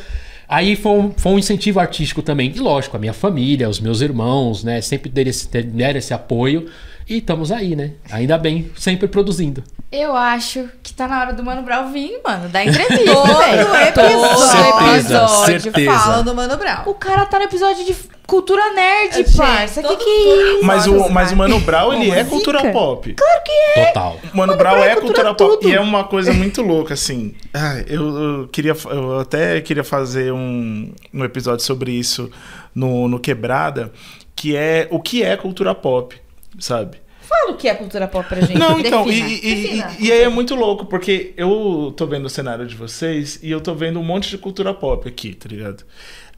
[0.49, 2.51] aí foi um, foi um incentivo artístico também.
[2.57, 4.81] E lógico, a minha família, os meus irmãos, né?
[4.81, 6.71] Sempre deram esse, deram esse apoio.
[7.09, 7.93] E estamos aí, né?
[8.11, 9.65] Ainda bem, sempre produzindo.
[9.91, 12.99] Eu acho que tá na hora do Mano Brown vir, mano, da entrevista.
[13.95, 15.93] Todo episódio, Certeza, certeza.
[15.99, 16.83] fala do Mano Brown.
[16.85, 17.97] O cara tá no episódio de
[18.27, 19.83] cultura nerd, Gente, parça.
[19.83, 20.65] Que que é isso?
[20.67, 22.29] Mas o, mas o Mano Brown, ele é Zica.
[22.29, 23.15] cultura pop.
[23.15, 24.13] Total.
[24.13, 25.67] O Mano Mano Brown Brown é é cultura cultura pop.
[25.67, 27.35] E é uma coisa muito louca, assim.
[27.55, 28.07] Ah, eu,
[28.43, 32.31] eu queria, eu até queria fazer um, um episódio sobre isso
[32.75, 33.91] no, no Quebrada,
[34.37, 36.15] que é o que é cultura pop,
[36.59, 36.99] sabe?
[37.21, 38.59] Fala o que é cultura pop pra gente.
[38.59, 39.29] Não, então, e, Defina.
[39.29, 39.97] e- e- Defina.
[40.01, 43.61] e aí é muito louco, porque eu tô vendo o cenário de vocês e eu
[43.61, 45.85] tô vendo um monte de cultura pop aqui, tá ligado?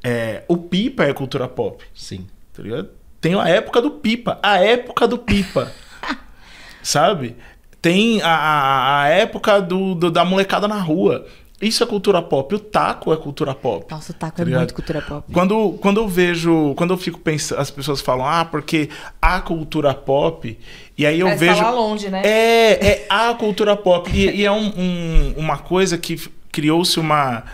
[0.03, 2.27] É, o Pipa é cultura pop, Sim.
[2.53, 2.89] tá ligado?
[3.21, 5.71] Tem a época do Pipa, a época do Pipa,
[6.83, 7.37] sabe?
[7.81, 11.27] Tem a, a, a época do, do- da molecada na rua.
[11.61, 12.54] Isso é cultura pop.
[12.54, 13.84] O taco é cultura pop.
[13.90, 14.61] Nossa, o taco Tá é ligado?
[14.61, 15.30] muito cultura pop.
[15.32, 18.88] Quando, quando eu vejo, quando eu fico pensando, as pessoas falam, ah, porque
[19.20, 20.58] a cultura pop,
[20.96, 21.61] e aí eu Parece que vejo.
[21.62, 22.22] tá lá longe, né?
[22.24, 24.11] É, é a cultura pop.
[24.11, 26.16] E, e é um- um- uma coisa que
[26.50, 27.44] criou-se uma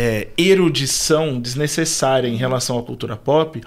[0.00, 3.60] é, erudição desnecessária em relação à cultura pop,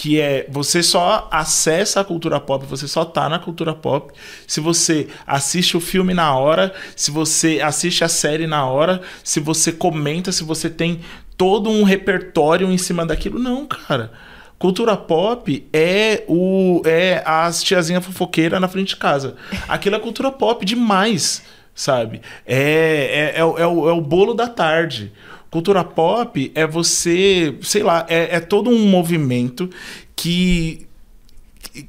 [0.00, 4.10] que é você só acessa a cultura pop, você só tá na cultura pop
[4.46, 9.40] se você assiste o filme na hora, se você assiste a série na hora, se
[9.40, 11.00] você comenta, se você tem
[11.36, 13.38] todo um repertório em cima daquilo.
[13.38, 14.10] Não, cara.
[14.58, 19.36] Cultura pop é o é as tiazinha fofoqueira na frente de casa.
[19.68, 21.42] Aquilo é cultura pop demais,
[21.74, 22.22] sabe?
[22.46, 25.12] É, é, é, é o, é o bolo da tarde.
[25.50, 29.68] Cultura pop é você, sei lá, é, é todo um movimento
[30.14, 30.86] que,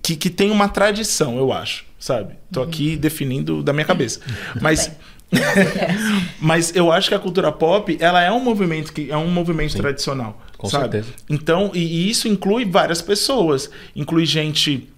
[0.01, 2.35] que, que tem uma tradição, eu acho, sabe?
[2.51, 4.19] Tô aqui definindo da minha cabeça.
[4.59, 4.91] Mas.
[6.41, 9.77] Mas eu acho que a cultura pop, ela é um movimento que é um movimento
[9.77, 10.91] tradicional, Com sabe?
[10.91, 11.13] certeza.
[11.29, 14.89] Então, e, e isso inclui várias pessoas, inclui gente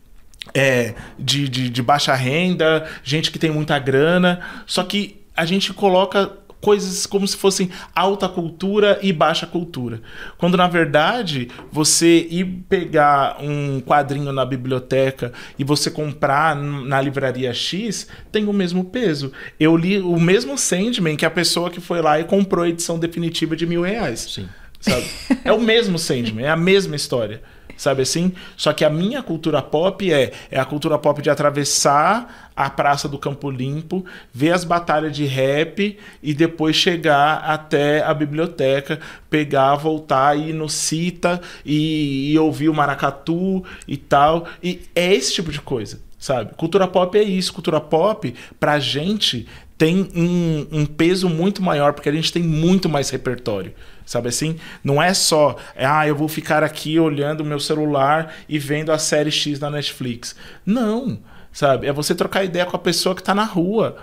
[0.54, 5.74] é, de, de, de baixa renda, gente que tem muita grana, só que a gente
[5.74, 6.32] coloca
[6.64, 10.02] coisas como se fossem alta cultura e baixa cultura.
[10.38, 17.54] Quando na verdade você ir pegar um quadrinho na biblioteca e você comprar na livraria
[17.54, 19.34] X tem o mesmo peso.
[19.60, 22.98] Eu li o mesmo Sandman que a pessoa que foi lá e comprou a edição
[22.98, 24.48] definitiva de mil reais Sim.
[24.80, 25.06] sabe?
[25.44, 27.42] É o mesmo Sandman, é a mesma história,
[27.84, 28.32] sabe assim?
[28.56, 33.10] Só que a minha cultura pop é, é a cultura pop de atravessar a Praça
[33.10, 39.76] do Campo Limpo, ver as batalhas de rap e depois chegar até a biblioteca, pegar,
[39.76, 44.48] voltar, ir no Cita e, e ouvir o Maracatu e tal.
[44.64, 46.54] E é esse tipo de coisa, sabe?
[46.56, 47.54] Cultura pop é isso.
[47.54, 52.88] Cultura pop, pra gente, tem um, um peso muito maior, porque a gente tem muito
[52.88, 53.74] mais repertório.
[54.06, 54.60] Sabe assim?
[54.84, 58.98] Não é só, ah, eu vou ficar aqui olhando o meu celular e vendo a
[58.98, 60.36] série X na Netflix.
[60.66, 61.20] Não,
[61.52, 61.88] sabe?
[61.88, 63.98] É você trocar ideia com a pessoa que tá na rua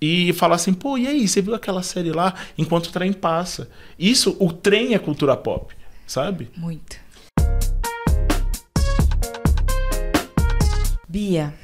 [0.00, 3.68] e falar assim, pô, e aí, você viu aquela série lá enquanto o trem passa?
[3.98, 5.74] Isso, o trem é cultura pop,
[6.06, 6.50] sabe?
[6.56, 6.96] Muito.
[11.08, 11.54] Bia,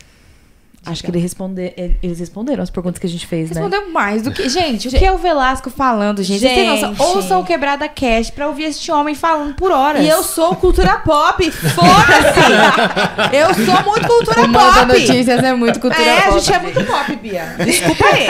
[0.84, 3.60] acho que ele responder, ele- eles responderam as perguntas que a gente fez, né?
[3.60, 4.48] Respondeu mais do que.
[4.48, 6.40] Gente, o que é o Velasco falando, gente?
[6.40, 6.94] Vocês têm noção?
[6.94, 7.02] Gente.
[7.02, 10.04] Ouça o Quebrada Cast pra ouvir este homem falando por horas.
[10.04, 12.42] E eu sou cultura pop, foda-se!
[13.36, 14.86] Eu sou muito cultura O Manda pop!
[15.00, 16.28] Notícias é muito cultura é, pop.
[16.28, 17.54] a gente é muito pop, Bia.
[17.64, 18.26] Desculpa aí.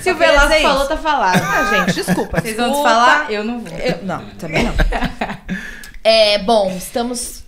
[0.00, 0.88] Se o Velasco dizer falou, isso.
[0.88, 1.40] tá falado.
[1.42, 2.40] Ah, gente, desculpa.
[2.40, 3.26] Vocês vão desfalar?
[3.30, 3.78] Eu não vou.
[3.78, 4.72] Eu- não, também não.
[6.04, 7.41] É, bom, estamos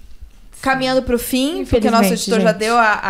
[0.65, 2.59] caminhando pro fim, porque o nosso editor já gente.
[2.59, 3.01] deu a,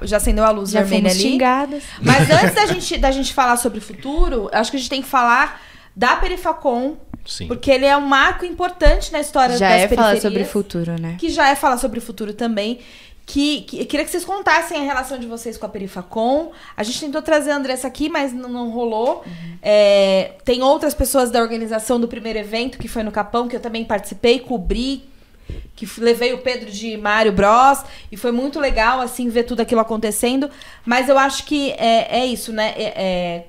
[0.00, 1.30] a- já acendeu a luz Já vermelha fomos ali.
[1.30, 1.82] xingadas.
[2.00, 5.02] Mas antes da gente, da gente falar sobre o futuro, acho que a gente tem
[5.02, 5.60] que falar
[5.94, 6.96] da Perifacom,
[7.26, 7.46] Sim.
[7.48, 10.98] porque ele é um marco importante na história Já das é falar periferias, sobre futuro,
[11.00, 11.16] né?
[11.18, 12.78] que já é falar sobre o futuro também.
[13.24, 16.50] Que, que- eu queria que vocês contassem a relação de vocês com a Perifacom.
[16.76, 19.22] A gente tentou trazer a Andressa aqui, mas não, não rolou.
[19.62, 23.60] É, tem outras pessoas da organização do primeiro evento, que foi no Capão, que eu
[23.60, 25.04] também participei, cobri,
[25.74, 27.82] que levei o Pedro de Mario Bros.
[28.10, 30.50] E foi muito legal, assim, ver tudo aquilo acontecendo.
[30.84, 32.72] Mas eu acho que é, é isso, né?
[32.76, 33.44] É, é,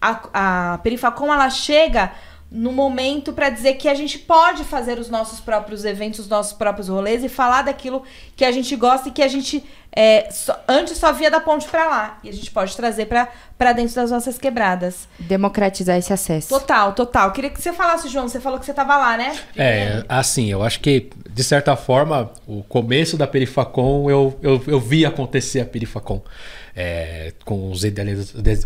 [0.00, 2.12] a, a Perifacom, ela chega
[2.50, 6.52] no momento para dizer que a gente pode fazer os nossos próprios eventos, os nossos
[6.52, 8.02] próprios rolês e falar daquilo
[8.36, 9.64] que a gente gosta e que a gente
[9.94, 12.18] é, só- antes só via da ponte para lá.
[12.22, 15.08] E a gente pode trazer para dentro das nossas quebradas.
[15.18, 16.48] Democratizar esse acesso.
[16.50, 17.32] Total, total.
[17.32, 18.28] Queria que você falasse, João.
[18.28, 19.34] Você falou que você tava lá, né?
[19.56, 24.80] É, assim, eu acho que, de certa forma, o começo da Perifacom, eu, eu, eu
[24.80, 26.22] vi acontecer a Perifacom.
[26.74, 27.82] É, com os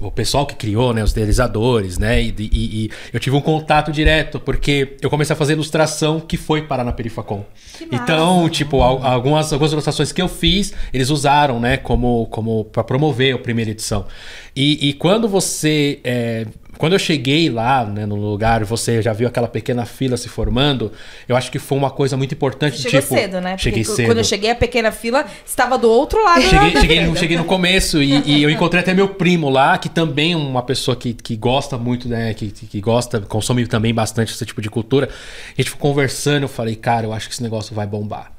[0.01, 3.91] o pessoal que criou, né, os idealizadores, né, e, e- e eu tive um contato
[3.91, 7.45] direto, porque eu comecei a fazer ilustração que foi parar na Perifacom.
[7.77, 8.01] Que massa.
[8.05, 12.85] Então, tipo, al- algumas, algumas ilustrações que eu fiz, eles usaram, né, como, como para
[12.85, 14.07] promover a primeira edição.
[14.55, 15.99] E, e quando você.
[16.05, 16.47] é,
[16.79, 20.93] quando eu cheguei lá, né, no lugar, você já viu aquela pequena fila se formando,
[21.29, 22.77] eu acho que foi uma coisa muito importante.
[22.77, 23.51] Você chegou tipo, cedo, né?
[23.51, 24.07] Porque Cheguei cedo.
[24.07, 26.43] Quando eu cheguei, a pequena fila estava do outro lado.
[26.43, 30.33] Cheguei, cheguei, cheguei no começo e, e eu encontrei até meu primo lá, que também
[30.33, 32.35] é uma pessoa que, que gosta muito, né?
[32.35, 35.09] Que, que gosta, consome também bastante esse tipo de cultura.
[35.57, 38.33] A gente foi conversando, eu falei, cara, eu acho que esse negócio vai bombar.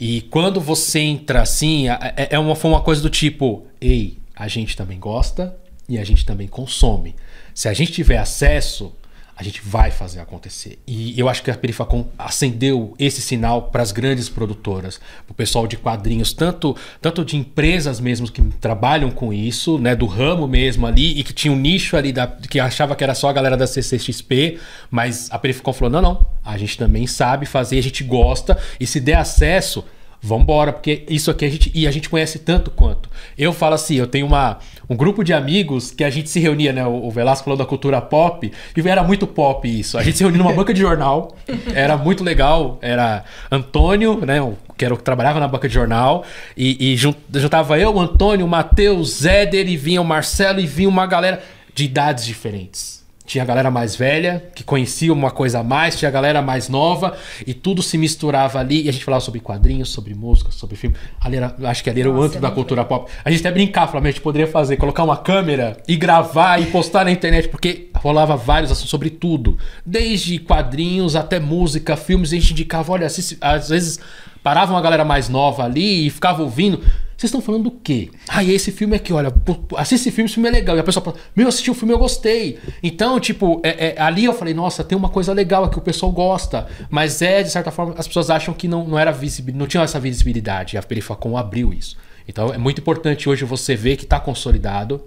[0.00, 4.46] E quando você entra assim, é, é uma, foi uma coisa do tipo, ei, a
[4.46, 5.56] gente também gosta
[5.88, 7.16] e a gente também consome.
[7.58, 8.94] Se a gente tiver acesso,
[9.36, 10.78] a gente vai fazer acontecer.
[10.86, 15.34] E eu acho que a Perifacom acendeu esse sinal para as grandes produtoras, para o
[15.34, 20.46] pessoal de quadrinhos, tanto, tanto de empresas mesmo que trabalham com isso, né, do ramo
[20.46, 23.32] mesmo ali, e que tinha um nicho ali da, que achava que era só a
[23.32, 27.82] galera da CCXP, mas a Perifacom falou: não, não, a gente também sabe fazer, a
[27.82, 29.84] gente gosta, e se der acesso.
[30.20, 31.70] Vambora, porque isso aqui a gente.
[31.74, 33.08] E a gente conhece tanto quanto.
[33.36, 34.58] Eu falo assim, eu tenho uma,
[34.90, 36.84] um grupo de amigos que a gente se reunia, né?
[36.84, 39.96] O Velasco falou da cultura pop, e era muito pop isso.
[39.96, 41.36] A gente se reunia numa banca de jornal,
[41.72, 42.78] era muito legal.
[42.82, 44.38] Era Antônio, né?
[44.76, 46.24] Que era o que trabalhava na banca de jornal,
[46.56, 50.66] e, e jun- juntava eu, o Antônio, o Matheus, Zéder, e vinha o Marcelo, e
[50.66, 51.42] vinha uma galera
[51.74, 52.97] de idades diferentes.
[53.28, 56.66] Tinha a galera mais velha, que conhecia uma coisa a mais, tinha a galera mais
[56.70, 57.14] nova,
[57.46, 60.96] e tudo se misturava ali, e a gente falava sobre quadrinhos, sobre música, sobre filme.
[61.20, 63.10] Ali era, acho que ali era o Nossa, antro é da cultura pop.
[63.22, 66.66] A gente até brincava, falava, a gente poderia fazer, colocar uma câmera e gravar e
[66.66, 69.58] postar na internet, porque rolava vários assuntos sobre tudo.
[69.84, 74.00] Desde quadrinhos até música, filmes, a gente indicava, olha, assiste- às vezes
[74.48, 76.78] parava uma galera mais nova ali e ficava ouvindo.
[76.78, 78.10] Vocês estão falando do quê?
[78.26, 79.30] Ah, e esse filme aqui, olha,
[79.76, 80.74] assiste esse filme, esse filme é legal.
[80.74, 82.58] E a pessoa fala, meu, assisti o filme, eu gostei.
[82.82, 86.10] Então, tipo, é- é, ali eu falei, nossa, tem uma coisa legal aqui, o pessoal
[86.12, 86.66] gosta.
[86.88, 89.82] Mas é, de certa forma, as pessoas acham que não, não era visibilidade, não tinha
[89.82, 90.76] essa visibilidade.
[90.76, 91.94] E a Perifacom abriu isso.
[92.26, 95.02] Então, é muito importante hoje você ver que está consolidado,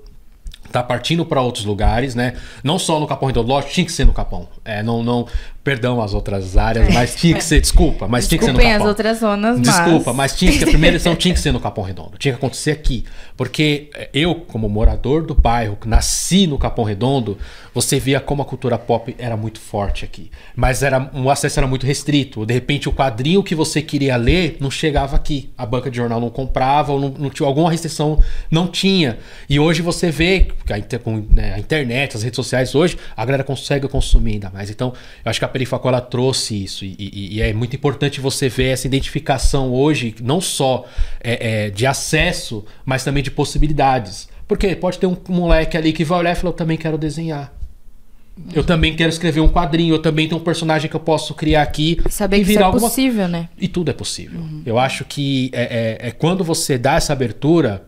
[0.72, 2.36] tá partindo para outros lugares, né?
[2.64, 4.48] Não só no Capão Redondo, lógico, tinha que ser no Capão.
[4.64, 5.28] É, não, não,
[5.64, 8.76] perdão as outras áreas, mas tinha que ser, desculpa, mas tinha que ser no Capão.
[8.76, 9.68] as outras zonas, mas...
[9.68, 12.38] Desculpa, mas tinha que a primeira edição tinha que ser no Capão Redondo, tinha que
[12.38, 13.06] acontecer aqui,
[13.38, 17.38] porque eh, eu, como morador do bairro, que nasci no Capão Redondo,
[17.74, 21.68] você via como a cultura pop era muito forte aqui, mas era o acesso era
[21.68, 22.46] muito restrito.
[22.46, 26.20] De repente, o quadrinho que você queria ler não chegava aqui, a banca de jornal
[26.20, 29.20] não comprava, ou não, não tinha alguma restrição, não tinha.
[29.50, 32.98] E hoje você vê que a, inter- com, né, a internet, as redes sociais hoje,
[33.16, 34.70] a galera consegue consumir ainda mais.
[34.70, 34.92] Então,
[35.24, 38.50] eu acho que a Perifacol ela trouxe isso e, e- e é muito importante você
[38.50, 40.86] ver essa identificação hoje, não só
[41.24, 44.28] é, é, de acesso, mas também de possibilidades.
[44.48, 47.54] Porque pode ter um moleque ali que vai olhar e falar, eu também quero desenhar.
[48.54, 51.62] Eu também quero escrever um quadrinho, eu também tenho um personagem que eu posso criar
[51.62, 53.50] aqui Saber e que isso virar é alguma possível, né?
[53.60, 54.42] e tudo é possível.
[54.66, 57.84] Eu acho que é, é- é quando você dá essa abertura,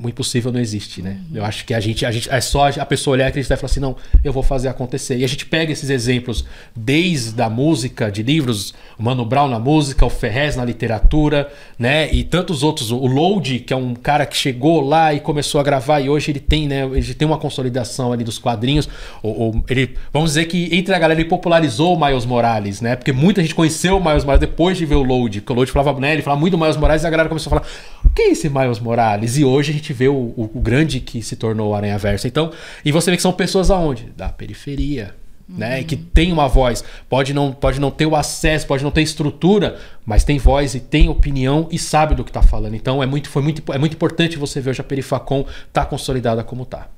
[0.00, 1.18] o impossível não existe, né?
[1.32, 3.58] Eu acho que a gente, a gente é só a pessoa olhar e acreditar e
[3.58, 5.16] falar assim, não, eu vou fazer acontecer.
[5.18, 9.58] E a gente pega esses exemplos desde a música, de livros, o Mano Brown na
[9.58, 12.12] música, o Ferrez na literatura, né?
[12.12, 12.90] E tantos outros.
[12.90, 16.30] O Load, que é um cara que chegou lá e começou a gravar e hoje
[16.30, 16.84] ele tem, né?
[16.84, 18.88] Ele tem uma consolidação ali dos quadrinhos.
[19.22, 22.96] O, o- ele, vamos dizer que entre a galera ele popularizou o Miles Morales, né?
[22.96, 25.40] Porque muita gente conheceu o Miles Morales depois de ver o Load.
[25.40, 26.12] Porque o Load falava, né?
[26.14, 27.68] Ele falava muito do Miles Morales e a galera começou a falar:
[28.04, 29.36] o que é esse Miles Morales?
[29.36, 32.28] E hoje a gente vê o, o- o grande que se tornou o Aranha Versa.
[32.28, 32.52] Então,
[32.84, 34.12] e você vê que são pessoas aonde?
[34.14, 35.14] Da periferia.
[35.48, 35.80] Né?
[35.80, 39.02] E que tem uma voz, pode não, pode não ter o acesso, pode não ter
[39.02, 42.74] estrutura, mas tem voz e tem opinião e sabe do que está falando.
[42.74, 46.42] Então é muito, foi muito, é muito importante você ver hoje a Perifacom tá consolidada
[46.44, 46.88] como tá.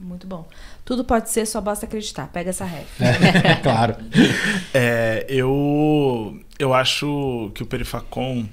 [0.00, 0.46] Muito bom.
[0.84, 2.26] Tudo pode ser, só basta acreditar.
[2.32, 2.86] Pega essa ref.
[3.00, 3.96] É, claro.
[4.74, 8.44] É, eu, eu acho que o Perifacom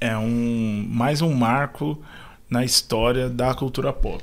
[0.00, 2.00] é um mais um marco
[2.48, 4.22] na história da cultura pop.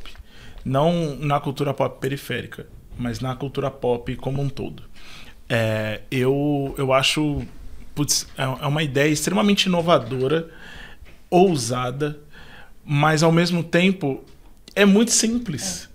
[0.64, 2.68] Não na cultura pop periférica,
[2.98, 4.84] mas na cultura pop como um todo.
[5.50, 7.46] É, eu, eu acho
[7.94, 10.50] putz, é é uma ideia extremamente inovadora,
[11.30, 12.20] ousada,
[12.86, 14.24] mas ao mesmo tempo
[14.76, 15.90] é muito simples.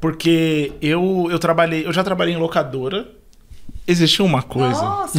[0.00, 3.08] Porque eu, eu trabalhei, eu já trabalhei em locadora.
[3.86, 4.82] Existia uma coisa.
[4.82, 5.18] Nossa,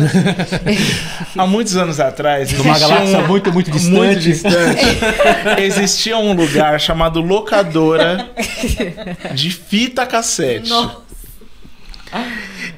[1.37, 3.95] Há muitos anos atrás, Numa existia galáxia um- muito, muito distante.
[3.95, 4.81] muito distante,
[5.63, 8.29] existia um lugar chamado locadora
[9.33, 10.69] de fita cassete.
[10.69, 10.97] Nossa.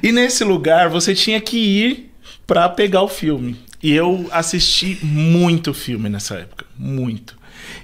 [0.02, 2.12] E nesse lugar você tinha que ir
[2.46, 3.56] pra pegar o filme.
[3.82, 7.36] E eu assisti muito filme nessa época, muito.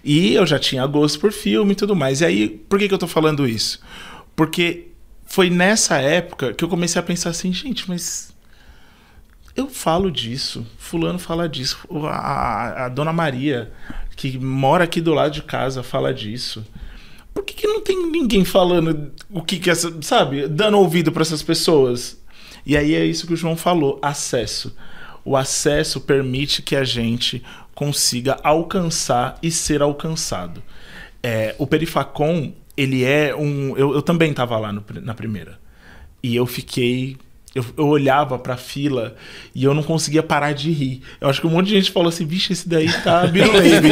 [0.05, 2.21] E eu já tinha gosto por filme e tudo mais.
[2.21, 3.81] E aí, por que, que eu tô falando isso?
[4.35, 4.89] Porque
[5.27, 8.35] foi nessa época que eu comecei a pensar assim, gente, mas
[9.55, 11.79] eu falo disso, fulano fala disso,
[12.11, 13.73] a, a- dona Maria,
[14.15, 16.65] que mora aqui do lado de casa, fala disso.
[17.35, 21.23] Por que, que não tem ninguém falando o que que essa, sabe, dando ouvido para
[21.23, 22.19] essas pessoas?
[22.65, 24.75] E aí é isso que o João falou, acesso.
[25.25, 27.43] O acesso permite que a gente
[27.75, 30.63] consiga alcançar e ser alcançado.
[31.23, 33.77] É, o Perifacom, ele é um.
[33.77, 35.59] Eu, eu também estava lá no na primeira.
[36.23, 37.17] E eu fiquei.
[37.55, 39.17] Eu, eu olhava pra fila
[39.55, 41.01] e eu não conseguia parar de rir.
[41.19, 43.89] Eu acho que um monte de gente falou assim: bicho, esse daí tá Biruleibe.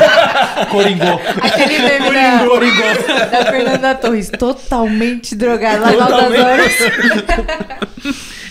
[0.70, 1.20] Coringou.
[1.42, 6.78] Aquele meme da, da Fernanda Torres, totalmente drogada lá Totalmente.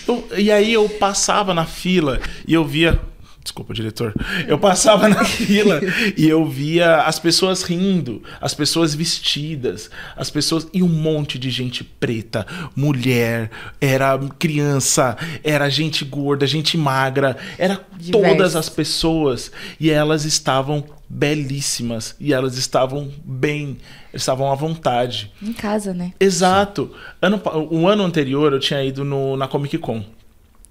[0.06, 3.00] Eu- e aí eu passava na fila e eu via.
[3.44, 4.14] Desculpa, diretor.
[4.48, 5.78] Eu passava na fila
[6.16, 10.66] e eu via as pessoas rindo, as pessoas vestidas, as pessoas.
[10.72, 15.14] E um monte de gente preta, mulher, era criança,
[15.44, 17.78] era gente gorda, gente magra, era
[18.10, 19.52] todas as pessoas.
[19.78, 22.16] E elas estavam belíssimas.
[22.18, 23.76] E elas estavam bem,
[24.12, 25.30] estavam à vontade.
[25.42, 26.12] Em casa, né?
[26.18, 26.90] Exato.
[27.20, 30.02] Ano, o ano anterior eu tinha ido no, na Comic Con,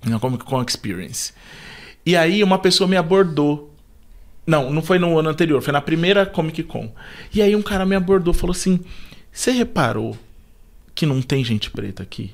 [0.04, 1.34] na Comic Con Experience.
[2.06, 3.74] E aí uma pessoa me abordou.
[4.46, 6.92] Não, não foi no ano anterior, foi na primeira Comic Con.
[7.34, 8.80] E aí um cara me abordou falou assim:
[9.32, 10.18] Você reparou
[10.94, 12.32] que não tem gente preta aqui?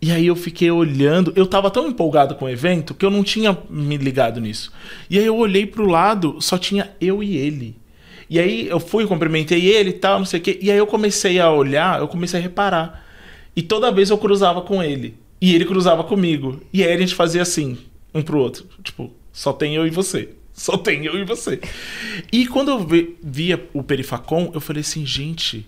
[0.00, 3.24] E aí eu fiquei olhando, eu tava tão empolgado com o evento que eu não
[3.24, 4.70] tinha me ligado nisso.
[5.08, 7.74] E aí eu olhei pro lado, só tinha eu e ele.
[8.28, 10.58] E aí eu fui, cumprimentei ele e tal, não sei o quê.
[10.60, 13.04] E aí eu comecei a olhar, eu comecei a reparar.
[13.56, 15.16] E toda vez eu cruzava com ele.
[15.40, 16.60] E ele cruzava comigo.
[16.72, 17.78] E aí a gente fazia assim,
[18.14, 18.66] um pro outro.
[18.82, 20.30] Tipo, só tem eu e você.
[20.52, 21.60] Só tem eu e você.
[22.30, 25.66] E quando eu vi- via o Perifacom, eu falei assim, gente,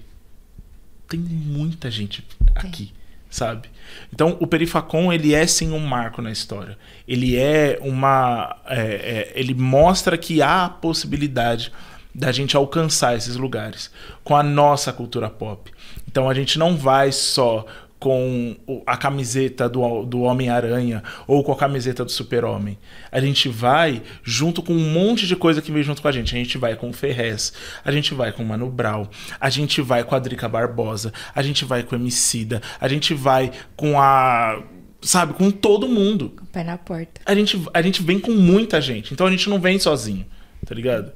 [1.08, 2.24] tem muita gente
[2.54, 2.92] aqui,
[3.28, 3.68] sabe?
[4.12, 6.78] Então, o Perifacom, ele é sim um marco na história.
[7.06, 8.56] Ele é uma...
[8.66, 11.72] é, é, ele mostra que há a possibilidade
[12.14, 13.90] da gente alcançar esses lugares
[14.22, 15.70] com a nossa cultura pop.
[16.08, 17.66] Então, a gente não vai só
[17.98, 22.78] com a camiseta do, do Homem-Aranha ou com a camiseta do Super-Homem.
[23.10, 26.34] A gente vai junto com um monte de coisa que vem junto com a gente.
[26.34, 27.52] A gente vai com o Ferrez,
[27.84, 29.06] a gente vai com o Mano Brown,
[29.40, 33.14] a gente vai com a Drica Barbosa, a gente vai com o Emicida, a gente
[33.14, 34.62] vai com a...
[35.02, 36.30] Sabe, com todo mundo.
[36.30, 37.20] Com o pé na porta.
[37.24, 40.26] A gente, a gente vem com muita gente, então a gente não vem sozinho,
[40.64, 41.12] tá ligado?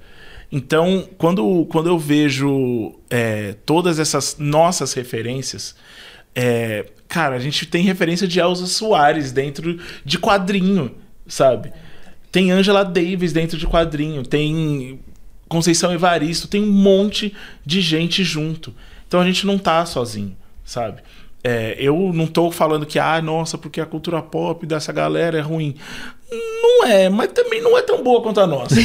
[0.53, 5.77] Então, quando, quando eu vejo é, todas essas nossas referências,
[6.35, 10.95] é, cara, a gente tem referência de Elza Soares dentro de quadrinho,
[11.27, 11.73] sabe?
[12.31, 15.01] Tem Angela Davis dentro de quadrinho, tem
[15.49, 17.35] Conceição Evaristo, tem um monte
[17.67, 18.73] de gente junto.
[19.09, 21.03] Então a gente não tá sozinho, sabe?
[21.43, 25.41] É, eu não tô falando que, ah, nossa, porque a cultura pop dessa galera é
[25.41, 25.75] ruim.
[26.33, 28.75] Não é, mas também não é tão boa quanto a nossa.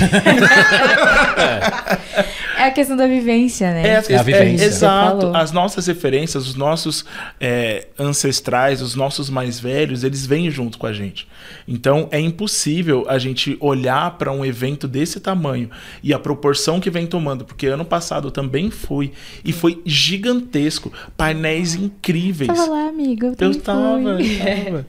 [2.58, 3.82] É a questão da vivência, né?
[3.86, 4.58] É, É a vivência.
[4.58, 5.32] Você exato.
[5.36, 7.06] As nossas referências, os nossos
[7.40, 11.28] é, ancestrais, os nossos mais velhos, eles vêm junto com a gente.
[11.68, 15.70] Então é impossível a gente olhar para um evento desse tamanho
[16.02, 19.12] e a proporção que vem tomando, porque ano passado eu também fui
[19.44, 22.48] e foi gigantesco, painéis incríveis.
[22.48, 23.26] Tava lá, amigo.
[23.26, 24.40] Eu, Eu também tava, fui.
[24.40, 24.86] eu tava.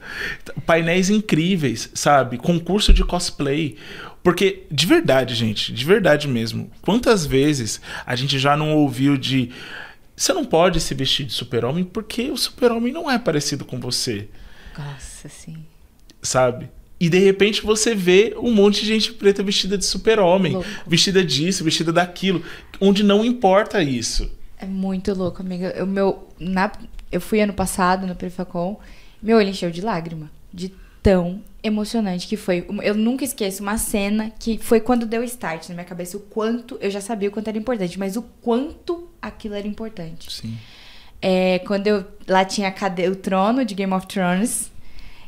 [0.65, 2.37] Painéis incríveis, sabe?
[2.47, 3.75] Concurso de cosplay.
[4.23, 9.51] Porque, de verdade, gente, de verdade mesmo, quantas vezes a gente já não ouviu de.
[10.15, 14.29] Você não pode se vestir de super-homem porque o super-homem não é parecido com você,
[14.77, 15.57] Nossa, sim.
[16.21, 16.69] sabe?
[16.97, 21.65] E de repente você vê um monte de gente preta vestida de super-homem, vestida disso,
[21.65, 22.41] vestida daquilo,
[22.79, 24.31] onde não importa isso.
[24.57, 25.73] É muito louco, amiga.
[25.75, 26.71] Eu, meu, na,
[27.11, 28.79] eu fui ano passado no Perifacom,
[29.21, 30.31] meu olho encheu de lágrima.
[30.53, 30.73] De
[31.07, 32.65] tão emocionante que foi.
[32.83, 36.77] Eu nunca esqueço uma cena que foi quando deu start na minha cabeça o quanto.
[36.81, 40.29] Eu já sabia o quanto era importante, mas o quanto aquilo era importante.
[40.33, 40.57] Sim.
[41.21, 44.69] É, quando eu lá tinha a cade- o trono de Game of Thrones.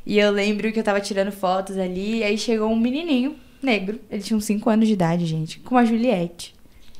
[0.05, 4.01] E eu lembro que eu tava tirando fotos ali, e aí chegou um menininho negro.
[4.09, 6.53] Ele tinha uns 5 anos de idade, gente, com uma Juliette.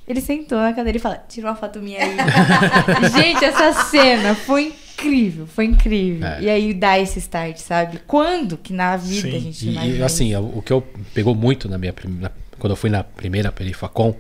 [0.08, 2.16] Ele sentou na cadeira e falou: tira uma foto minha aí.
[3.12, 6.28] gente, essa cena foi incrível, foi incrível.
[6.28, 6.42] É.
[6.44, 8.00] E aí dá esse start, sabe?
[8.08, 10.52] Quando que na vida Sim, a gente imagina e, assim, isso?
[10.56, 10.82] o que eu
[11.14, 14.16] pegou muito na minha prim- na- quando eu fui na primeira Perifacom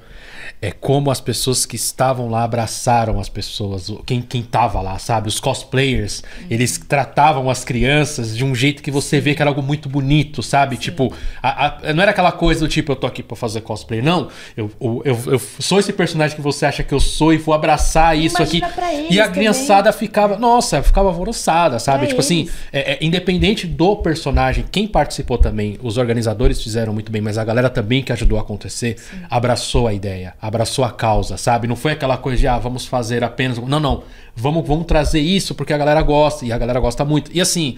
[0.61, 5.27] é como as pessoas que estavam lá abraçaram as pessoas, quem quem tava lá, sabe?
[5.29, 9.61] Os cosplayers, eles tratavam as crianças de um jeito que você vê que era algo
[9.61, 10.75] muito bonito, sabe?
[10.75, 14.01] Tipo, a- a- não era aquela coisa do tipo, eu tô aqui pra fazer cosplay,
[14.01, 14.27] não.
[14.57, 17.53] Eu, eu, eu, eu sou esse personagem que você acha que eu sou e vou
[17.53, 19.07] abraçar isso Imagina aqui.
[19.13, 19.39] e a também.
[19.39, 21.99] criançada ficava, nossa, ficava alvoroçada, sabe?
[21.99, 22.53] Pra tipo assim, eles.
[22.73, 27.45] é, é, independente do personagem, quem participou também, os organizadores fizeram muito bem, mas a
[27.45, 28.97] galera também que ajudou a acontecer,
[29.29, 31.67] abraçou a ideia, abraçou a causa, sabe?
[31.67, 33.57] Não foi aquela coisa de, ah, vamos fazer apenas.
[33.57, 34.03] Não, não.
[34.35, 37.31] Vamos, vamos trazer isso porque a galera gosta, e a galera gosta muito.
[37.33, 37.77] E assim,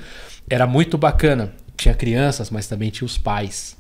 [0.49, 1.53] era muito bacana.
[1.81, 3.75] Tinha crianças, mas também tinha os pais.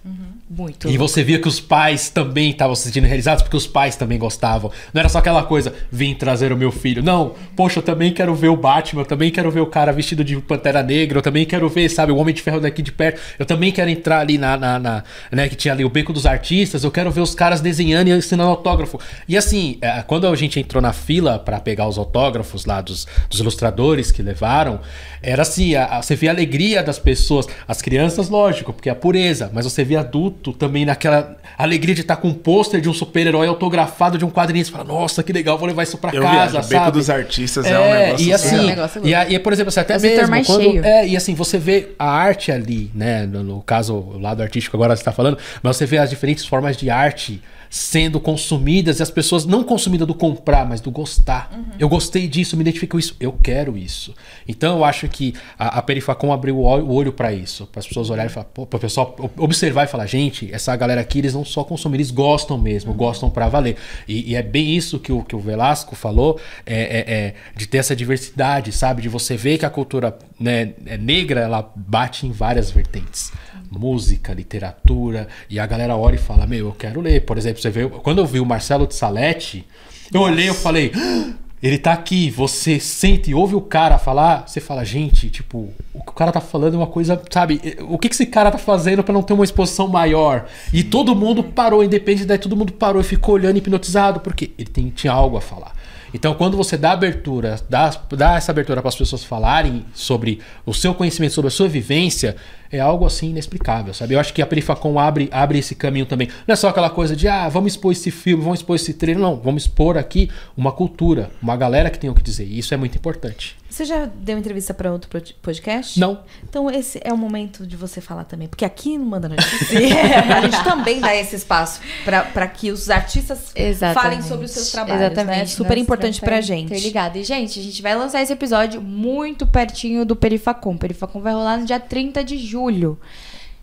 [0.49, 0.89] Muito.
[0.89, 4.17] E você via que os pais também estavam se sentindo realizados porque os pais também
[4.17, 4.71] gostavam.
[4.91, 7.03] Não era só aquela coisa, vim trazer o meu filho.
[7.03, 10.23] Não, poxa, eu também quero ver o Batman, eu também quero ver o cara vestido
[10.23, 13.21] de Pantera Negra, eu também quero ver, sabe, o Homem de Ferro daqui de perto.
[13.37, 16.25] Eu também quero entrar ali na, na, na- né, que tinha ali o Beco dos
[16.25, 18.99] Artistas, eu quero ver os caras desenhando e ensinando autógrafo.
[19.27, 23.05] E assim, é, quando a gente entrou na fila pra pegar os autógrafos lá dos,
[23.29, 24.79] dos ilustradores que levaram,
[25.21, 27.90] era assim, a- a- você via a alegria das pessoas, as crianças,
[28.29, 32.29] lógico, porque é a pureza, mas você via adulto também naquela alegria de estar com
[32.29, 35.67] um pôster de um super-herói autografado de um quadrinho, você fala, nossa, que legal, vou
[35.67, 36.91] levar isso pra Eu casa, viajo, o Beco sabe?
[36.97, 39.69] dos Artistas é, um negócio e assim, É um negócio e, a- e, por exemplo,
[39.69, 40.85] assim, até É mesmo mais quando, cheio.
[40.85, 44.75] é, e assim, você vê a arte ali, né, no, no caso, o lado artístico
[44.77, 47.41] agora você tá falando, mas você vê as diferentes formas de arte
[47.73, 51.49] sendo consumidas e as pessoas não consumidas do comprar, mas do gostar.
[51.79, 54.13] Eu gostei disso, me identifico com isso, eu quero isso.
[54.45, 57.79] Então eu acho que a, a Perifacom abriu o ol- o olho para isso, para
[57.79, 60.99] as pessoas olharem e falar, para o pessoal ob- observar e falar, gente, essa galera
[60.99, 63.77] aqui eles não só consomem, eles gostam mesmo, gostam para valer.
[64.05, 67.67] E, e é bem isso que o, que o Velasco falou, é, é- é de
[67.67, 72.27] ter essa diversidade, sabe, de você ver que a cultura né, é negra ela bate
[72.27, 73.31] em várias vertentes
[73.71, 77.21] música, literatura, e a galera olha e fala: Meu, eu quero ler.
[77.25, 79.65] Por exemplo, você vê, quando eu vi o Marcelo de Salete,
[80.13, 80.91] eu olhei e falei.
[80.95, 85.69] "Ah, Ele tá aqui, você sente e ouve o cara falar, você fala, gente, tipo,
[85.93, 87.61] o que o cara tá falando é uma coisa, sabe?
[87.87, 90.47] O que que esse cara tá fazendo pra não ter uma exposição maior?
[90.73, 94.69] E todo mundo parou, independente daí, todo mundo parou e ficou olhando hipnotizado, porque ele
[94.71, 95.75] tem- tinha algo a falar.
[96.13, 100.73] Então, quando você dá abertura, dá, dá essa abertura para as pessoas falarem sobre o
[100.73, 102.35] seu conhecimento, sobre a sua vivência,
[102.71, 104.13] é algo assim inexplicável, sabe?
[104.13, 106.27] Eu acho que a Perifacom abre, abre esse caminho também.
[106.47, 109.21] Não é só aquela coisa de, ah, vamos expor esse filme, vamos expor esse trailer.
[109.21, 112.45] Não, vamos expor aqui uma cultura, uma galera que tem o que dizer.
[112.45, 113.60] E isso é muito importante.
[113.71, 115.97] Você já deu entrevista para outro pod- podcast?
[115.99, 116.23] Não.
[116.43, 119.77] Então esse é o momento de você falar também, porque aqui no Manda Notícia
[120.37, 124.03] a gente também dá esse espaço para que os artistas Exatamente.
[124.03, 125.01] falem sobre os seus trabalhos.
[125.01, 125.37] Exatamente.
[125.39, 125.45] né?
[125.45, 126.65] Super Nós importante estamos pra gente.
[126.65, 127.17] Interligado.
[127.17, 130.75] E, gente, a gente vai lançar esse episódio muito pertinho do Perifacom.
[130.75, 132.99] Perifacom vai rolar no dia 30 de julho.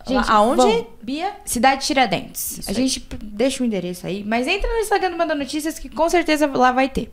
[0.07, 1.33] Gente, Aonde, vão- Bia?
[1.45, 2.61] Cidade Tiradentes.
[2.67, 5.87] a gente p- deixa o endereço aí, mas entra no Instagram do Manda Notícias que
[5.87, 7.11] com certeza lá vai ter.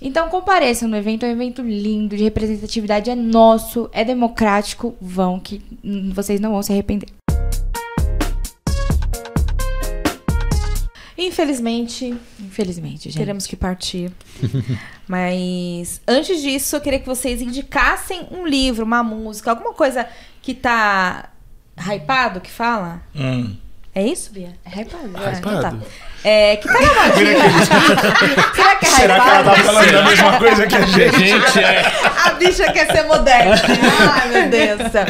[0.00, 4.94] Então compareçam no evento, é um evento lindo, de representatividade, é nosso, é democrático.
[5.00, 5.62] Vão que
[6.14, 7.08] vocês não vão se arrepender.
[11.18, 13.16] Infelizmente, Infelizmente, gente.
[13.16, 14.12] teremos que partir.
[15.08, 20.06] Mas antes disso, eu queria que vocês indicassem um livro, uma música, alguma coisa
[20.42, 21.30] que tá
[21.78, 23.02] hypado, que fala?
[23.14, 23.56] Hum.
[23.94, 24.52] É isso, Bia?
[24.62, 25.10] É hypado.
[25.14, 25.74] Ah, então tá.
[26.28, 27.38] É, que tá na modinha.
[28.52, 31.18] Será que é Será que ela tá falando a mesma coisa que a gente?
[31.20, 31.82] Gente, é.
[32.24, 33.54] A bicha quer ser moderna.
[34.12, 35.04] Ai, meu Deus do céu.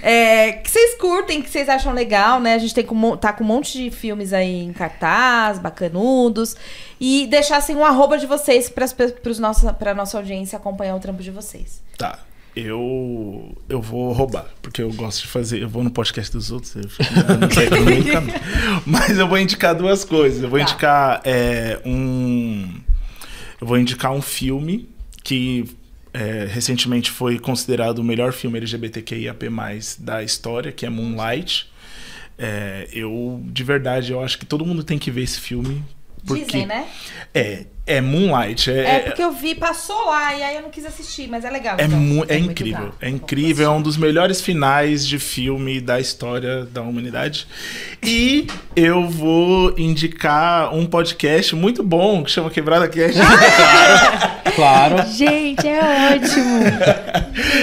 [0.00, 2.54] É, que vocês curtem, que vocês acham legal, né?
[2.54, 6.56] A gente tem com, tá com um monte de filmes aí em cartaz, bacanudos.
[7.00, 11.32] E deixassem um arroba de vocês pros nossa, pra nossa audiência acompanhar o trampo de
[11.32, 11.82] vocês.
[11.98, 12.16] Tá.
[12.62, 15.62] Eu, eu vou roubar, porque eu gosto de fazer.
[15.62, 18.40] Eu vou no podcast dos outros, eu fico do caminho.
[18.86, 20.42] Mas eu vou indicar duas coisas.
[20.42, 20.64] Eu vou Tá.
[20.64, 22.68] indicar é, um.
[23.60, 24.88] Eu vou indicar um filme
[25.22, 25.64] que
[26.12, 29.46] é, recentemente foi considerado o melhor filme LGBTQIAP+,
[29.98, 31.70] da história, que é Moonlight.
[32.38, 35.84] É, eu, de verdade, eu acho que todo mundo tem que ver esse filme.
[36.26, 36.86] Porque Disney, né?
[37.34, 38.70] É, é Moonlight.
[38.70, 41.50] É, É, porque eu vi, passou lá e aí eu não quis assistir, mas é
[41.50, 41.76] legal.
[41.78, 41.98] É, então.
[41.98, 42.78] mu- é muito incrível.
[42.80, 42.94] legal.
[43.00, 43.66] É incrível.
[43.66, 47.46] É um dos melhores finais de filme da história da humanidade.
[48.02, 53.18] E eu vou indicar um podcast muito bom que chama Quebrada Cast.
[54.54, 55.06] Claro.
[55.12, 56.60] Gente, é ótimo.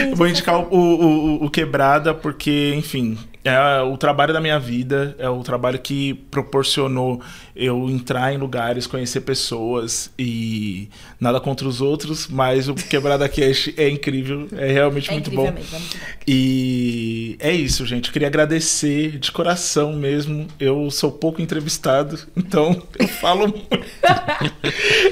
[0.10, 5.16] Eu vou indicar o, o- o Quebrada porque, enfim, é o trabalho da minha vida,
[5.20, 7.22] é o trabalho que proporcionou
[7.60, 10.88] eu entrar em lugares, conhecer pessoas e
[11.20, 15.52] nada contra os outros, mas o Quebrada Cast é incrível, é realmente É muito bom.
[15.52, 16.00] mesmo, é muito bom.
[16.28, 18.08] E é isso, gente.
[18.08, 20.46] Eu queria agradecer de coração mesmo.
[20.60, 23.68] Eu sou pouco entrevistado, então eu falo muito.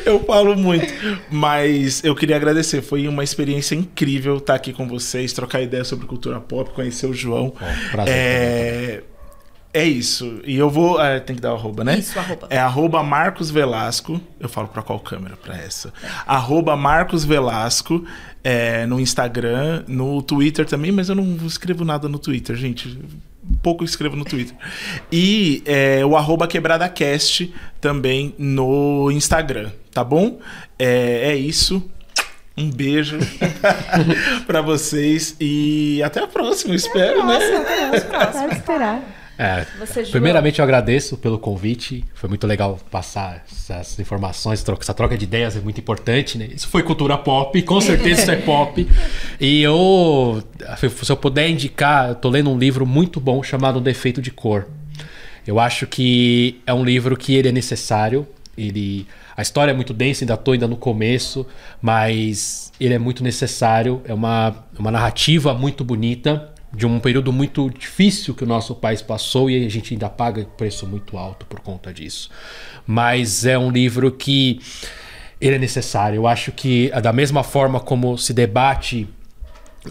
[0.06, 0.94] eu falo muito.
[1.32, 2.82] Mas eu queria agradecer.
[2.82, 7.14] Foi uma experiência incrível estar aqui com vocês, trocar ideia sobre cultura pop, conhecer o
[7.14, 7.54] João.
[7.92, 8.14] prazer.
[8.14, 9.04] É,
[9.76, 10.40] é isso.
[10.46, 11.02] E eu vou.
[11.02, 12.00] é, tem que dar o arroba, né?
[12.00, 12.48] Isso, arroba.
[12.50, 14.22] É arroba Marcos Velasco.
[14.40, 15.36] Eu falo pra qual câmera?
[15.36, 15.94] Pra essa.
[16.26, 18.06] Arroba Marcos Velasco
[18.42, 22.98] é, no Instagram, no Twitter também, mas eu não escrevo nada no Twitter, gente.
[23.62, 24.56] Pouco escrevo no Twitter.
[25.12, 30.40] E é, o arroba QuebradaCast também no Instagram, tá bom?
[30.80, 31.84] É, é isso.
[32.56, 33.18] Um beijo
[34.48, 37.38] pra vocês e até a próxima, espero, né?
[38.32, 39.25] Pode esperar.
[39.38, 39.66] É,
[40.12, 42.06] primeiramente eu agradeço pelo convite.
[42.14, 46.50] Foi muito legal passar essas informações, essa troca de ideias é muito importante, né?
[46.54, 48.88] Isso foi cultura pop, com certeza isso é pop.
[49.40, 50.42] E eu,
[50.78, 54.68] se eu puder indicar, eu tô lendo um livro muito bom chamado Defeito de Cor.
[55.46, 58.26] Eu acho que é um livro que ele é necessário.
[58.58, 59.06] Ele,
[59.36, 61.46] a história é muito densa, ainda tô ainda no começo,
[61.82, 64.02] mas ele é muito necessário.
[64.06, 69.02] É uma, uma narrativa muito bonita de um período muito difícil que o nosso país
[69.02, 72.30] passou e a gente ainda paga preço muito alto por conta disso.
[72.86, 74.60] Mas é um livro que
[75.40, 76.18] ele é necessário.
[76.18, 79.08] Eu acho que da mesma forma como se debate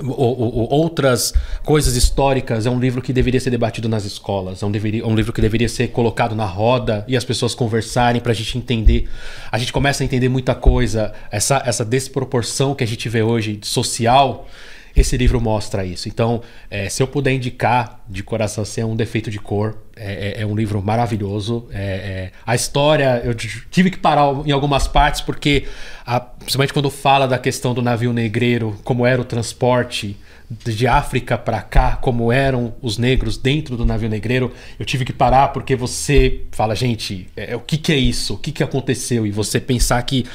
[0.09, 1.33] outras
[1.65, 5.15] coisas históricas é um livro que deveria ser debatido nas escolas é um, deveria- um
[5.15, 9.09] livro que deveria ser colocado na roda e as pessoas conversarem para a gente entender
[9.53, 13.61] a gente começa a entender muita coisa essa, essa desproporção que a gente vê hoje
[13.63, 14.49] social
[14.97, 16.09] esse livro mostra isso.
[16.09, 20.39] Então é, se eu puder indicar de coração se é um defeito de cor é,
[20.39, 21.67] é- é um livro maravilhoso.
[21.73, 25.65] É- é- a história eu tive que parar em algumas partes porque
[26.07, 30.17] a- principalmente quando fala da questão do navio negreiro como era o transporte
[30.51, 35.13] de África para cá, como eram os negros dentro do navio negreiro, eu tive que
[35.13, 38.35] parar porque você fala, gente, é, o que, que é isso?
[38.35, 39.27] O que, que aconteceu?
[39.27, 40.27] E você pensar que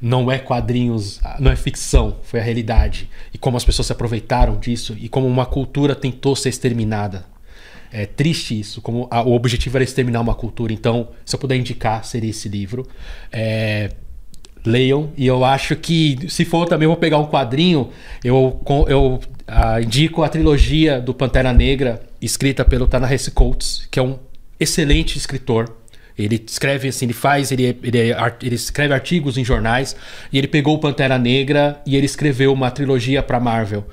[0.00, 3.08] não é quadrinhos, não é ficção, foi a realidade.
[3.34, 7.26] E como as pessoas se aproveitaram disso e como uma cultura tentou ser exterminada.
[7.92, 10.72] É triste isso, como a- o objetivo era exterminar uma cultura.
[10.72, 12.86] Então, se eu puder indicar, seria esse livro.
[13.32, 13.90] É,
[14.66, 15.10] leiam.
[15.16, 17.90] E eu acho que, se for também, vou pegar um quadrinho.
[18.22, 24.02] Eu, eu ah, indico a trilogia do Pantera Negra, escrita pelo Ta-Nehisi Coates, que é
[24.02, 24.18] um
[24.58, 25.74] excelente escritor.
[26.18, 29.94] Ele escreve assim, ele faz, ele, é- ele, é ele escreve artigos em jornais
[30.32, 33.84] e ele pegou o Pantera Negra e ele escreveu uma trilogia para Marvel.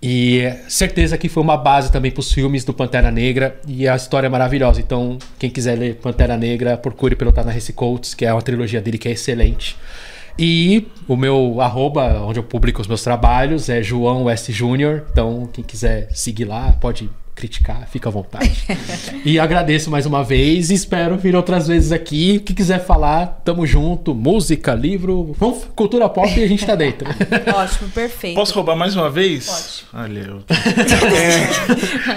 [0.00, 3.96] E certeza que foi uma base também para os filmes do Pantera Negra e a
[3.96, 4.80] história é maravilhosa.
[4.80, 8.96] Então, quem quiser ler Pantera Negra, procure pelo Ta-Nehisi Coates, que é uma trilogia dele
[8.96, 9.76] que é excelente.
[10.38, 14.52] E o meu arroba, onde eu publico os meus trabalhos, é João S.
[14.52, 15.04] Júnior.
[15.10, 18.66] Então, quem quiser seguir lá, pode criticar, fica à vontade.
[19.24, 22.38] e agradeço mais uma vez e espero vir outras vezes aqui.
[22.38, 24.12] O que quiser falar, tamo junto.
[24.12, 27.08] Música, livro, vamos, cultura pop e a gente tá dentro.
[27.54, 28.34] Ótimo, perfeito.
[28.34, 29.84] Posso roubar mais uma vez?
[29.92, 30.04] Pode.
[30.04, 30.42] Olha, eu.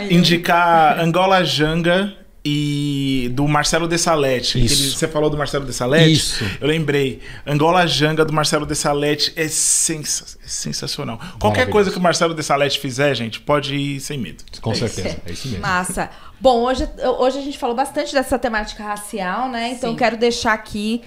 [0.02, 2.14] É, indicar Angola Janga
[2.44, 4.64] e do Marcelo Dessalete.
[4.64, 4.98] Isso.
[4.98, 6.12] Você falou do Marcelo Dessalete?
[6.14, 6.44] Isso.
[6.60, 7.22] Eu lembrei.
[7.46, 11.20] Angola Janga do Marcelo Dessalete é, sensa- é sensacional.
[11.40, 14.44] Qualquer coisa que o Marcelo Dessalete fizer, gente, pode ir sem medo.
[14.60, 15.62] Com certeza, é isso mesmo.
[15.62, 16.10] Massa.
[16.40, 16.88] Bom, hoje,
[17.20, 19.74] hoje a gente falou bastante dessa temática racial, né?
[19.74, 19.96] Então Sim.
[19.98, 21.02] quero deixar aqui.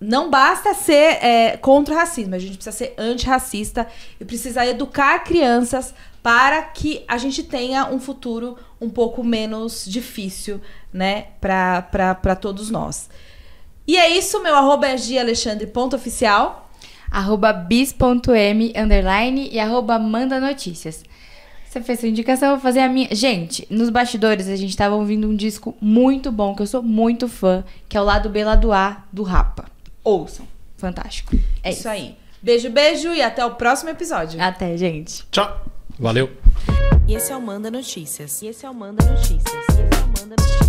[0.00, 3.88] Não basta ser é, contra o racismo, a gente precisa ser antirracista
[4.20, 10.60] e precisa educar crianças para que a gente tenha um futuro um pouco menos difícil,
[10.92, 13.08] né, para todos nós.
[13.86, 16.70] E é isso, meu arroba é gialexandre.oficial.
[17.10, 21.02] arroba bis.m, underline, e arroba manda notícias.
[21.68, 23.14] Você fez sua indicação, eu vou fazer a minha.
[23.14, 27.28] Gente, nos bastidores a gente tava ouvindo um disco muito bom, que eu sou muito
[27.28, 29.66] fã, que é o lado B, lado A, do Rapa.
[30.02, 30.46] Ouçam.
[30.78, 31.36] Fantástico.
[31.62, 31.80] É isso.
[31.80, 32.16] isso aí.
[32.40, 34.40] Beijo, beijo e até o próximo episódio.
[34.40, 35.24] Até, gente.
[35.30, 35.77] Tchau!
[35.98, 36.30] Valeu.
[37.08, 38.40] E esse é o Manda Notícias.
[38.40, 39.42] E esse é o Manda Notícias.
[39.42, 40.68] E esse é o Manda Notícias.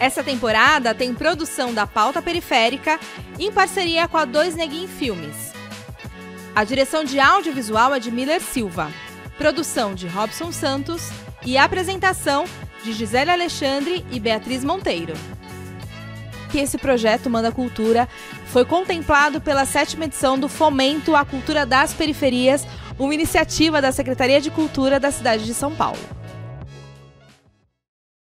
[0.00, 2.98] Essa temporada tem produção da Pauta Periférica
[3.38, 5.52] em parceria com a Dois Neguin Filmes.
[6.56, 8.90] A direção de audiovisual é de Miller Silva,
[9.38, 11.08] produção de Robson Santos
[11.46, 12.44] e apresentação
[12.82, 15.14] de Gisele Alexandre e Beatriz Monteiro.
[16.52, 18.06] Que esse projeto Manda Cultura
[18.48, 22.66] foi contemplado pela sétima edição do Fomento à Cultura das Periferias,
[22.98, 26.21] uma iniciativa da Secretaria de Cultura da cidade de São Paulo.